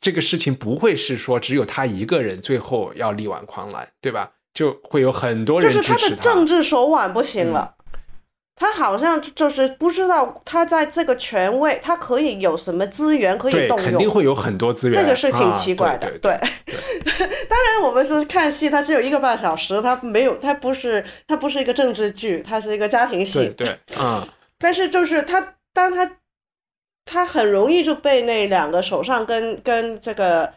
[0.00, 4.32] 这个事情不会是说只有他一个人最后要力挽狂澜，对吧？
[4.54, 5.94] 就会有很多人支持他。
[5.94, 7.74] 就是他的政治手腕不行了。
[8.58, 13.76] 他好像就是不知道他在这个权位，他可以有什么资源可以动用？
[13.76, 15.00] 肯定会有很多资源。
[15.00, 16.10] 这个是挺奇怪的。
[16.18, 16.36] 对，
[17.48, 23.48] 当然我们是看戏，它只有一个半小时，它没有，它不是，它不是一个政治剧，它是一个家庭戏。
[23.56, 24.26] 对，啊。
[24.58, 26.10] 但是就是他，当他，
[27.04, 30.52] 他很容易就被那两个手上跟跟这个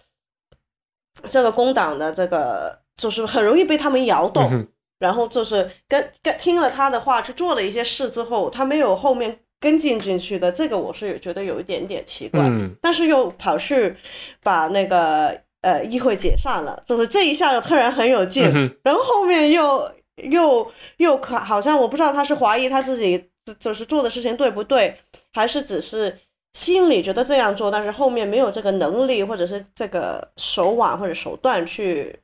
[1.28, 4.68] 这个工党的这个，就是很容易被他们摇动。
[5.02, 12.40] 然后就是跟跟听了他的话去做了一些事之后，他没有后面跟进进去的，这个我是觉得有一点点奇怪。
[12.42, 13.96] 嗯，但是又跑去
[14.44, 18.44] 把那个呃议会解散了，就是这一下就突然很有劲。
[18.84, 23.28] 然后后面又又又可好像我不知道他是怀疑他自己
[23.60, 24.96] 就是做的事情对不对，
[25.34, 26.16] 还是只是
[26.54, 32.16] 心里觉得这样做，但是后面没有这个能力或者是这个手腕或者手段去。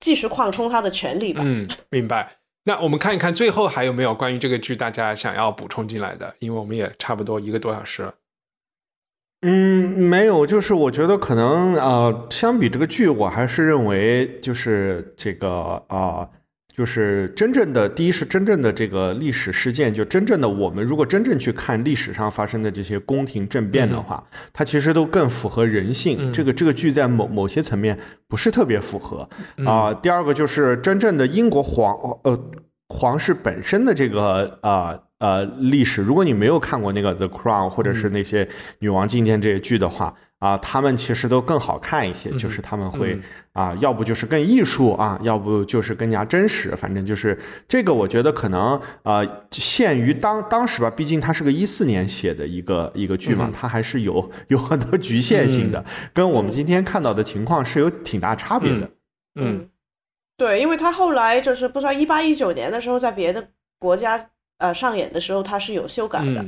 [0.00, 1.42] 继续扩充他的权利吧。
[1.44, 2.36] 嗯，明白。
[2.64, 6.34] 那我们看一看最后还有没有关于这个剧大家想要补充进来的？
[6.40, 8.14] 因为我们也差不多一个多小时了。
[9.42, 16.28] 嗯，没有，就是我觉得可能呃，相比这个剧，我还是认为就是这个啊。
[16.76, 24.22] 就是真正的第一是真正的这个历史事件，就真正的我们如果真正去看历史上发生的这些宫廷政变的话，
[24.52, 26.30] 它其实都更符合人性。
[26.34, 27.98] 这个这个剧在某某些层面
[28.28, 29.26] 不是特别符合
[29.64, 29.94] 啊。
[29.94, 32.38] 第二个就是真正的英国皇呃
[32.88, 38.46] 皇室本身的这个啊呃历史，如果你没有看过那个 The Crown 或者是那些
[38.80, 40.14] 女王觐见这些剧的话。
[40.38, 43.18] 啊，他们其实都更好看一些，就是他们会
[43.52, 55.82] 啊，要不就是更艺术啊，要不就是更加真实，反正就是这个，我觉得可能啊，限于当当时吧，毕竟它是个一四年写的一个一个剧嘛，它还是有有很多局限性的，
[56.12, 58.90] 跟我们今天看到的情况是有挺大差别的。
[59.36, 59.68] 嗯，
[60.36, 64.28] 对，因为他后来就是不知道一八一九年的时候，在别的国家
[64.58, 66.44] 呃上演的时候，它是有修改的。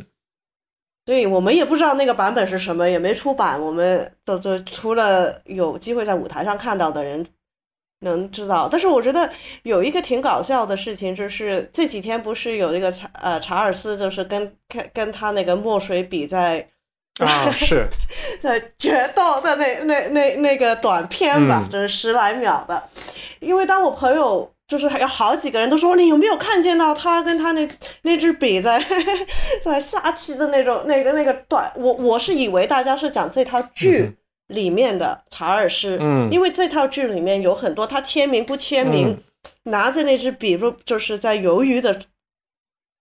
[1.08, 3.58] 对我们也不知道那个版本是什么，也没出版。
[3.58, 7.26] 我们就就除了有机会在舞台上看到的人
[8.00, 8.68] 能知道。
[8.70, 9.30] 但是我觉得
[9.62, 16.68] 有一个挺搞笑的事情，就是这几天不是有那个查呃查尔斯，就是跟跟跟他那个墨水笔在
[17.20, 17.88] 啊 是
[18.42, 22.82] 在决斗的那那那那个短片吧，就是十来秒的。
[23.40, 24.52] 因为当我朋友。
[24.68, 27.66] 就是还有好几个人都说你有没有看见到他跟他那
[28.02, 28.78] 那支笔在
[29.64, 34.12] 在下棋的那种那个那个短，我我是以为大家是讲这套剧
[34.48, 36.30] 里面的查尔斯，嗯。
[36.30, 39.18] 因为这套剧里面有很多他签名不签名，嗯。
[39.64, 41.98] 拿着那支笔不就是在犹豫的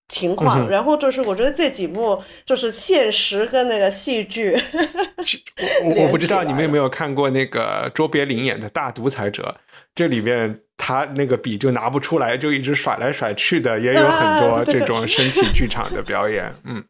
[0.08, 4.58] 情况，嗯然后就是我觉得这几幕就是现实跟那个戏剧，
[5.84, 9.54] 我我不知道你们有没有看过那个卓别林演的《大独裁者》，
[9.98, 16.54] 这里面他那个笔就拿不出来，就一直甩来甩去的，也有很多 这种身体剧场的表演。
[16.66, 16.84] 嗯，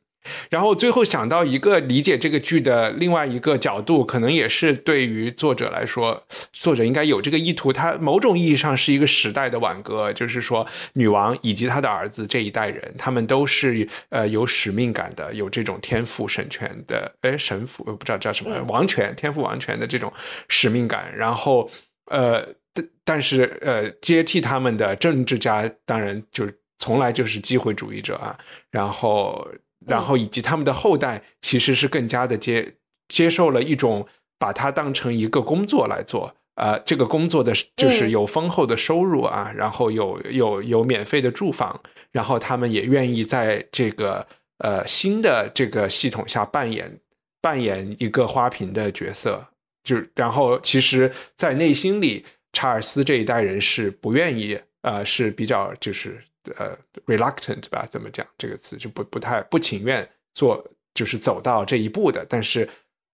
[0.49, 6.21] 然后最后想到一个理解这个剧的另外一个角度，可能也是对于作者来说，
[6.51, 20.11] 作者应该有这个意图，他某种意义上是一个时代的挽歌，就是说女王以及她的儿子这一代人，他们都是呃有使命感的，有这种天赋神权的，哎神父我不知道叫什么王权天赋王权的这种
[20.49, 21.71] 使命感，然后
[22.09, 22.45] 呃，
[22.77, 28.37] 但但是呃接替他们的政治家当然就是从来就是机会主义者啊，
[28.71, 29.47] 然后
[29.85, 32.75] 然后以及他们的后代其实是更加的接
[33.07, 36.35] 接受了一种把它当成一个工作来做。
[36.55, 41.79] 呃，这个工作的就是嗯有丰厚的收入啊，然后有有有免费的住房，
[42.11, 44.27] 然后他们也愿意在这个
[44.57, 46.99] 呃新的这个系统下扮演
[47.39, 49.45] 扮演一个花瓶的角色，
[49.83, 52.25] 就然后其实，在内心里，
[52.57, 56.19] 查尔斯这一代人是不愿意，呃，是比较就是
[56.57, 56.75] 呃
[57.05, 62.25] reluctant 吧，怎么讲这个词就不不太不情愿做，就是走到这一步的。
[62.27, 62.67] 但是，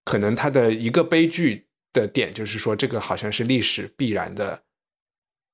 [0.06, 4.62] 可能他的一个悲剧的点就是说，这个好像是历史必然的，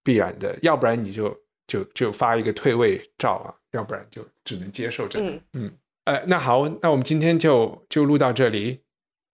[0.04, 1.36] 必然的，要不然你就
[1.66, 5.26] 就就发一个退位照啊，要不然就只能接受这个。
[5.26, 5.72] 嗯嗯，
[6.04, 8.84] 呃，那好，那我们今天就就录到这里。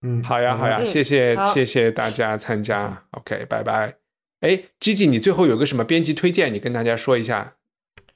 [0.01, 4.06] 嗯，好呀，好呀，嗯谢谢好谢谢大家参加，OK，拜拜。
[4.41, 7.57] 哎，Gigi，你最后有个什么编辑推荐，你跟大家说一下。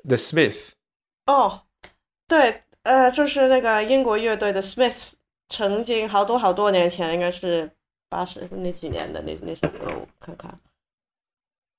[0.02, 0.70] The Smith，
[1.26, 1.64] 哦，
[2.26, 5.12] 对，呃，就是那个英国乐队的 Smiths，
[5.50, 7.70] 曾经好多好多年前，应该是
[8.08, 10.58] 八十那几年的那那首歌，我看看，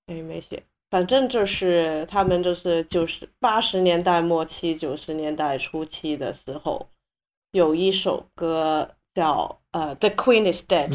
[0.05, 6.87] 哎，没写，反正就是他们就是九十八十年代末期、九十年代初期的时候，
[7.53, 10.89] 有一首歌叫呃《The Queen Is Dead》，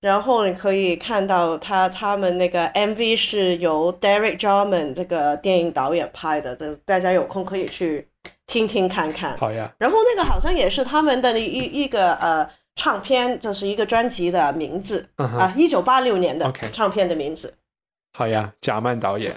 [0.00, 8.08] 然后你可以看到他他们那个 MV 是由 Derek Jarman 这个电影导演拍的，这大家有空可以去
[8.46, 9.36] 听听看看。
[9.36, 17.52] 好呀，然后那个好像也是他们的一一个呃唱片，就是一个专辑的名字啊，一九八六年的唱片的名字。
[18.16, 19.36] 好呀，贾曼导演